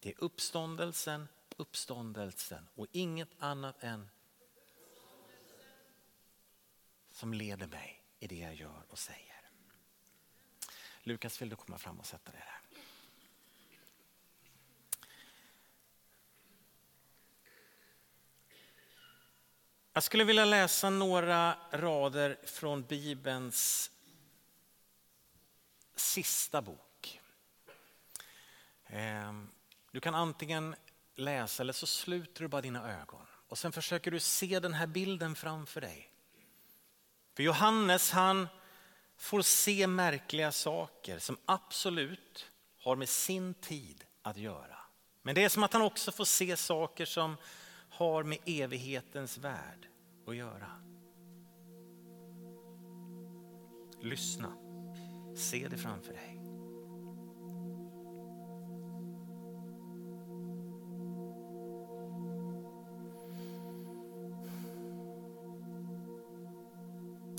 Det 0.00 0.08
är 0.08 0.24
uppståndelsen, 0.24 1.28
uppståndelsen 1.56 2.68
och 2.74 2.86
inget 2.92 3.30
annat 3.38 3.82
än 3.82 4.10
som 7.10 7.34
leder 7.34 7.66
mig 7.66 8.02
i 8.18 8.26
det 8.26 8.38
jag 8.38 8.54
gör 8.54 8.82
och 8.88 8.98
säger. 8.98 9.37
Lukas, 11.08 11.42
vill 11.42 11.48
du 11.48 11.56
komma 11.56 11.78
fram 11.78 12.00
och 12.00 12.06
sätta 12.06 12.32
dig 12.32 12.40
där? 12.40 12.78
Jag 19.92 20.02
skulle 20.02 20.24
vilja 20.24 20.44
läsa 20.44 20.90
några 20.90 21.56
rader 21.72 22.38
från 22.44 22.82
Bibelns 22.82 23.90
sista 25.94 26.62
bok. 26.62 27.20
Ehm, 28.86 29.50
du 29.90 30.00
kan 30.00 30.14
antingen 30.14 30.76
läsa 31.14 31.62
eller 31.62 31.72
så 31.72 31.86
sluter 31.86 32.42
du 32.42 32.48
bara 32.48 32.62
dina 32.62 33.00
ögon 33.00 33.26
och 33.48 33.58
sen 33.58 33.72
försöker 33.72 34.10
du 34.10 34.20
se 34.20 34.60
den 34.60 34.74
här 34.74 34.86
bilden 34.86 35.34
framför 35.34 35.80
dig. 35.80 36.12
För 37.34 37.42
Johannes 37.42 38.10
han 38.10 38.48
får 39.18 39.42
se 39.42 39.86
märkliga 39.86 40.52
saker 40.52 41.18
som 41.18 41.36
absolut 41.44 42.50
har 42.78 42.96
med 42.96 43.08
sin 43.08 43.54
tid 43.54 44.04
att 44.22 44.36
göra. 44.36 44.78
Men 45.22 45.34
det 45.34 45.44
är 45.44 45.48
som 45.48 45.62
att 45.62 45.72
han 45.72 45.82
också 45.82 46.12
får 46.12 46.24
se 46.24 46.56
saker 46.56 47.04
som 47.04 47.36
har 47.90 48.22
med 48.22 48.38
evighetens 48.44 49.38
värld 49.38 49.88
att 50.26 50.36
göra. 50.36 50.70
Lyssna, 54.02 54.52
se 55.36 55.68
det 55.68 55.78
framför 55.78 56.12
dig. 56.12 56.34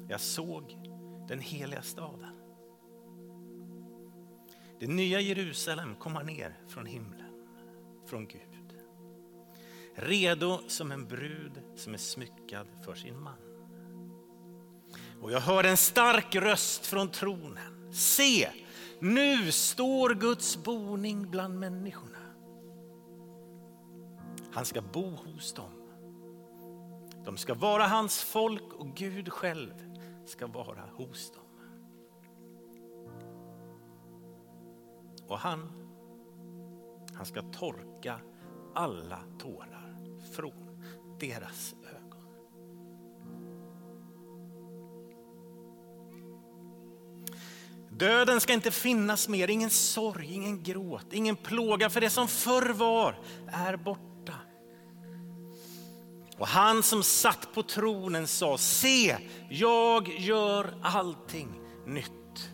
Jag 0.09 0.21
såg 0.21 0.98
den 1.29 1.39
heliga 1.39 1.81
staden. 1.81 2.35
Det 4.79 4.87
nya 4.87 5.19
Jerusalem 5.19 5.95
kommer 5.95 6.23
ner 6.23 6.57
från 6.67 6.85
himlen, 6.85 7.33
från 8.05 8.27
Gud. 8.27 8.73
Redo 9.95 10.59
som 10.67 10.91
en 10.91 11.07
brud 11.07 11.61
som 11.75 11.93
är 11.93 11.97
smyckad 11.97 12.67
för 12.85 12.95
sin 12.95 13.21
man. 13.21 13.37
Och 15.21 15.31
jag 15.31 15.39
hör 15.39 15.63
en 15.63 15.77
stark 15.77 16.35
röst 16.35 16.85
från 16.85 17.11
tronen. 17.11 17.93
Se, 17.93 18.49
nu 18.99 19.51
står 19.51 20.13
Guds 20.13 20.57
boning 20.63 21.31
bland 21.31 21.59
människorna. 21.59 22.17
Han 24.51 24.65
ska 24.65 24.81
bo 24.81 25.09
hos 25.15 25.53
dem. 25.53 25.71
De 27.25 27.37
ska 27.37 27.53
vara 27.53 27.83
hans 27.83 28.23
folk 28.23 28.73
och 28.73 28.95
Gud 28.95 29.33
själv 29.33 29.88
ska 30.29 30.47
vara 30.47 30.89
hos 30.97 31.31
dem. 31.31 31.43
Och 35.27 35.39
han, 35.39 35.69
han 37.15 37.25
ska 37.25 37.41
torka 37.41 38.19
alla 38.75 39.19
tårar 39.39 39.97
från 40.35 40.83
deras 41.19 41.75
ögon. 41.95 42.09
Döden 47.89 48.41
ska 48.41 48.53
inte 48.53 48.71
finnas 48.71 49.29
mer, 49.29 49.49
ingen 49.49 49.69
sorg, 49.69 50.33
ingen 50.33 50.63
gråt, 50.63 51.13
ingen 51.13 51.35
plåga, 51.35 51.89
för 51.89 52.01
det 52.01 52.09
som 52.09 52.27
förr 52.27 52.73
var 52.73 53.19
är 53.47 53.77
borta. 53.77 54.08
Och 56.39 56.47
han 56.47 56.84
som 56.84 57.04
satt 57.04 57.54
på 57.54 57.63
tronen 57.63 58.28
sa, 58.28 58.58
se, 58.58 59.17
jag 59.49 60.08
gör 60.19 60.73
allting 60.82 61.62
nytt. 61.86 62.49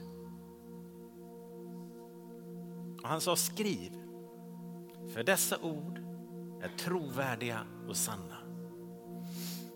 Och 3.01 3.09
han 3.09 3.21
sa, 3.21 3.35
skriv, 3.35 3.91
för 5.13 5.23
dessa 5.23 5.57
ord 5.57 5.97
är 6.61 6.77
trovärdiga 6.77 7.59
och 7.89 7.97
sanna. 7.97 8.37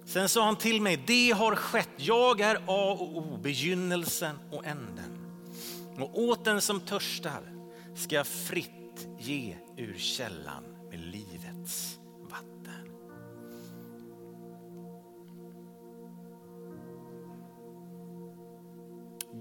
Sen 0.05 0.29
sa 0.29 0.45
han 0.45 0.55
till 0.55 0.81
mig, 0.81 1.03
det 1.07 1.31
har 1.31 1.55
skett, 1.55 1.89
jag 1.97 2.41
är 2.41 2.55
A 2.55 2.97
och 2.99 3.17
O, 3.17 3.39
begynnelsen 3.41 4.35
och 4.51 4.65
änden. 4.65 5.17
Och 5.97 6.19
åt 6.19 6.45
den 6.45 6.61
som 6.61 6.79
törstar 6.79 7.41
ska 7.95 8.15
jag 8.15 8.27
fritt 8.27 9.07
ge 9.19 9.55
ur 9.77 9.97
källan 9.97 10.78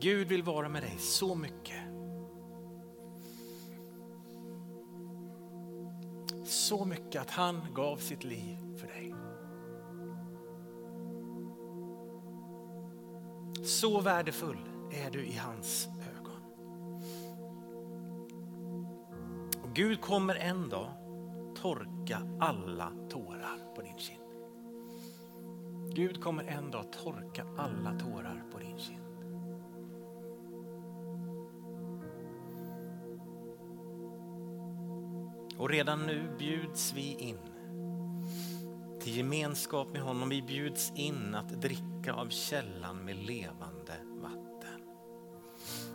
Gud 0.01 0.29
vill 0.29 0.43
vara 0.43 0.69
med 0.69 0.83
dig 0.83 0.99
så 0.99 1.35
mycket. 1.35 1.83
Så 6.45 6.85
mycket 6.85 7.23
att 7.23 7.31
han 7.31 7.61
gav 7.75 7.97
sitt 7.97 8.25
liv 8.25 8.57
för 8.77 8.87
dig. 8.87 9.15
Så 13.65 14.01
värdefull 14.01 14.59
är 14.93 15.11
du 15.11 15.27
i 15.27 15.37
hans 15.37 15.89
ögon. 16.17 16.43
Och 19.63 19.75
Gud 19.75 20.01
kommer 20.01 20.35
en 20.35 20.69
dag 20.69 20.89
torka 21.63 22.23
alla 22.41 22.93
tårar 23.11 23.75
på 23.75 23.83
din 23.83 23.99
kind. 23.99 24.23
Gud 25.95 26.23
kommer 26.23 26.45
en 26.45 26.71
dag 26.71 26.93
torka 26.93 27.45
alla 27.57 27.99
tårar 27.99 28.45
på 28.53 28.59
din 28.59 28.79
kind. 28.79 29.08
Och 35.59 35.71
redan 35.71 36.07
nu 36.07 36.37
bjuds 36.39 36.93
vi 36.93 37.17
in 37.19 37.39
till 39.01 39.17
gemenskap 39.17 39.89
med 39.93 40.03
honom. 40.03 40.29
Vi 40.29 40.43
bjuds 40.43 40.93
in 40.95 41.35
att 41.35 41.49
dricka 41.49 42.13
av 42.13 42.29
källan 42.29 43.05
med 43.05 43.17
levande 43.17 43.93
vatten. 44.23 44.81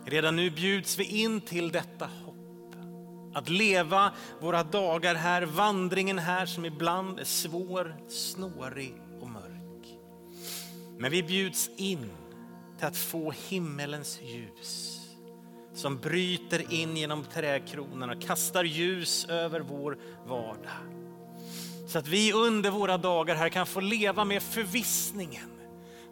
Redan 0.04 0.36
nu 0.36 0.50
bjuds 0.50 0.98
vi 0.98 1.04
in 1.04 1.40
till 1.40 1.72
detta 1.72 2.06
hopp. 2.24 2.34
Att 3.34 3.48
leva 3.48 4.12
våra 4.40 4.62
dagar 4.62 5.14
här, 5.14 5.42
vandringen 5.42 6.18
här 6.18 6.46
som 6.46 6.64
ibland 6.64 7.20
är 7.20 7.24
svår, 7.24 7.96
snårig 8.08 8.94
och 9.20 9.28
mörk. 9.30 9.98
Men 10.98 11.10
vi 11.10 11.22
bjuds 11.22 11.70
in 11.76 12.10
till 12.78 12.86
att 12.86 12.96
få 12.96 13.30
himmelens 13.48 14.20
ljus 14.22 15.03
som 15.74 15.98
bryter 15.98 16.72
in 16.72 16.96
genom 16.96 17.24
trädkronorna 17.24 18.12
och 18.12 18.22
kastar 18.22 18.64
ljus 18.64 19.26
över 19.28 19.60
vår 19.60 19.98
vardag. 20.26 20.94
Så 21.86 21.98
att 21.98 22.08
vi 22.08 22.32
under 22.32 22.70
våra 22.70 22.98
dagar 22.98 23.34
här 23.34 23.48
kan 23.48 23.66
få 23.66 23.80
leva 23.80 24.24
med 24.24 24.42
förvissningen, 24.42 25.50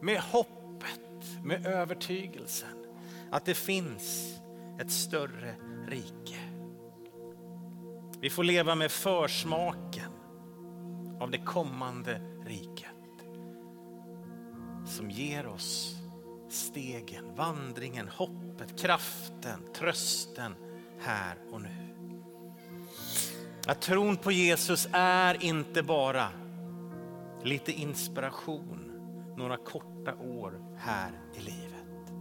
med 0.01 0.21
hoppet, 0.21 1.43
med 1.45 1.67
övertygelsen 1.67 2.87
att 3.31 3.45
det 3.45 3.55
finns 3.55 4.39
ett 4.81 4.91
större 4.91 5.55
rike. 5.89 6.39
Vi 8.21 8.31
får 8.31 8.45
leva 8.45 8.75
med 8.75 8.93
försmaken 8.93 10.13
av 11.21 11.31
det 11.31 11.39
kommande 11.39 12.21
riket 12.47 12.89
som 14.87 15.11
ger 15.11 15.47
oss 15.47 15.92
stegen, 16.53 17.35
vandringen, 17.35 18.09
hoppet, 18.09 18.81
kraften, 18.81 19.61
trösten 19.75 20.55
här 21.01 21.37
och 21.53 21.63
nu. 21.63 21.93
Att 23.67 23.81
tron 23.81 24.17
på 24.17 24.33
Jesus 24.33 24.89
är 24.93 25.45
inte 25.45 25.83
bara 25.83 26.29
lite 27.43 27.73
inspiration 27.73 28.93
några 29.37 29.57
korta 29.57 30.15
år 30.15 30.77
här 30.79 31.11
i 31.35 31.41
livet. 31.41 32.13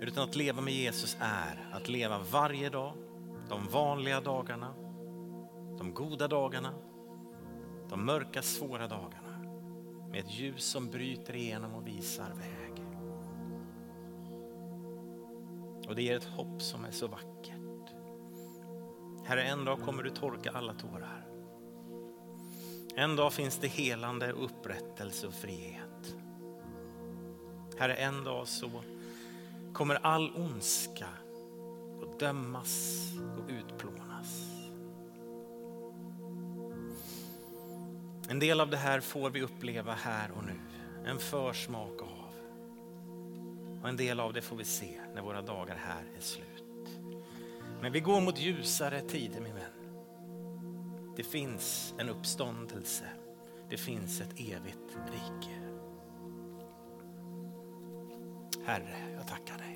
Utan 0.00 0.28
att 0.28 0.36
leva 0.36 0.60
med 0.60 0.74
Jesus 0.74 1.16
är 1.20 1.68
att 1.72 1.88
leva 1.88 2.18
varje 2.18 2.70
dag, 2.70 2.92
de 3.48 3.68
vanliga 3.68 4.20
dagarna, 4.20 4.74
de 5.78 5.94
goda 5.94 6.28
dagarna, 6.28 6.74
de 7.88 8.04
mörka 8.04 8.42
svåra 8.42 8.88
dagarna 8.88 9.35
med 10.10 10.20
ett 10.20 10.30
ljus 10.30 10.64
som 10.64 10.90
bryter 10.90 11.36
igenom 11.36 11.74
och 11.74 11.86
visar 11.86 12.28
väg. 12.34 12.82
Och 15.88 15.96
det 15.96 16.02
ger 16.02 16.16
ett 16.16 16.24
hopp 16.24 16.62
som 16.62 16.84
är 16.84 16.90
så 16.90 17.06
vackert. 17.06 17.94
Herre, 19.24 19.42
en 19.42 19.64
dag 19.64 19.82
kommer 19.82 20.02
du 20.02 20.10
torka 20.10 20.50
alla 20.50 20.74
tårar. 20.74 21.26
En 22.96 23.16
dag 23.16 23.32
finns 23.32 23.58
det 23.58 23.68
helande, 23.68 24.32
upprättelse 24.32 25.26
och 25.26 25.34
frihet. 25.34 26.16
Herre, 27.78 27.94
en 27.94 28.24
dag 28.24 28.48
så 28.48 28.70
kommer 29.72 29.94
all 29.94 30.36
ondska 30.36 31.08
att 32.02 32.18
dömas 32.20 32.96
och 33.38 33.50
utplånas. 33.50 33.85
En 38.36 38.40
del 38.40 38.60
av 38.60 38.70
det 38.70 38.76
här 38.76 39.00
får 39.00 39.30
vi 39.30 39.42
uppleva 39.42 39.92
här 39.92 40.30
och 40.30 40.44
nu. 40.44 40.60
En 41.10 41.18
försmak 41.18 42.02
av. 42.02 42.34
Och 43.82 43.88
en 43.88 43.96
del 43.96 44.20
av 44.20 44.32
det 44.32 44.42
får 44.42 44.56
vi 44.56 44.64
se 44.64 45.00
när 45.14 45.22
våra 45.22 45.42
dagar 45.42 45.76
här 45.76 46.04
är 46.16 46.20
slut. 46.20 46.64
Men 47.80 47.92
vi 47.92 48.00
går 48.00 48.20
mot 48.20 48.38
ljusare 48.38 49.00
tider 49.00 49.40
min 49.40 49.54
vän. 49.54 49.72
Det 51.16 51.22
finns 51.22 51.94
en 51.98 52.08
uppståndelse. 52.08 53.04
det 53.70 53.76
finns 53.76 54.20
ett 54.20 54.32
evigt 54.32 54.96
rike. 55.12 55.56
Herre, 58.66 58.96
jag 59.16 59.28
tackar 59.28 59.58
dig. 59.58 59.75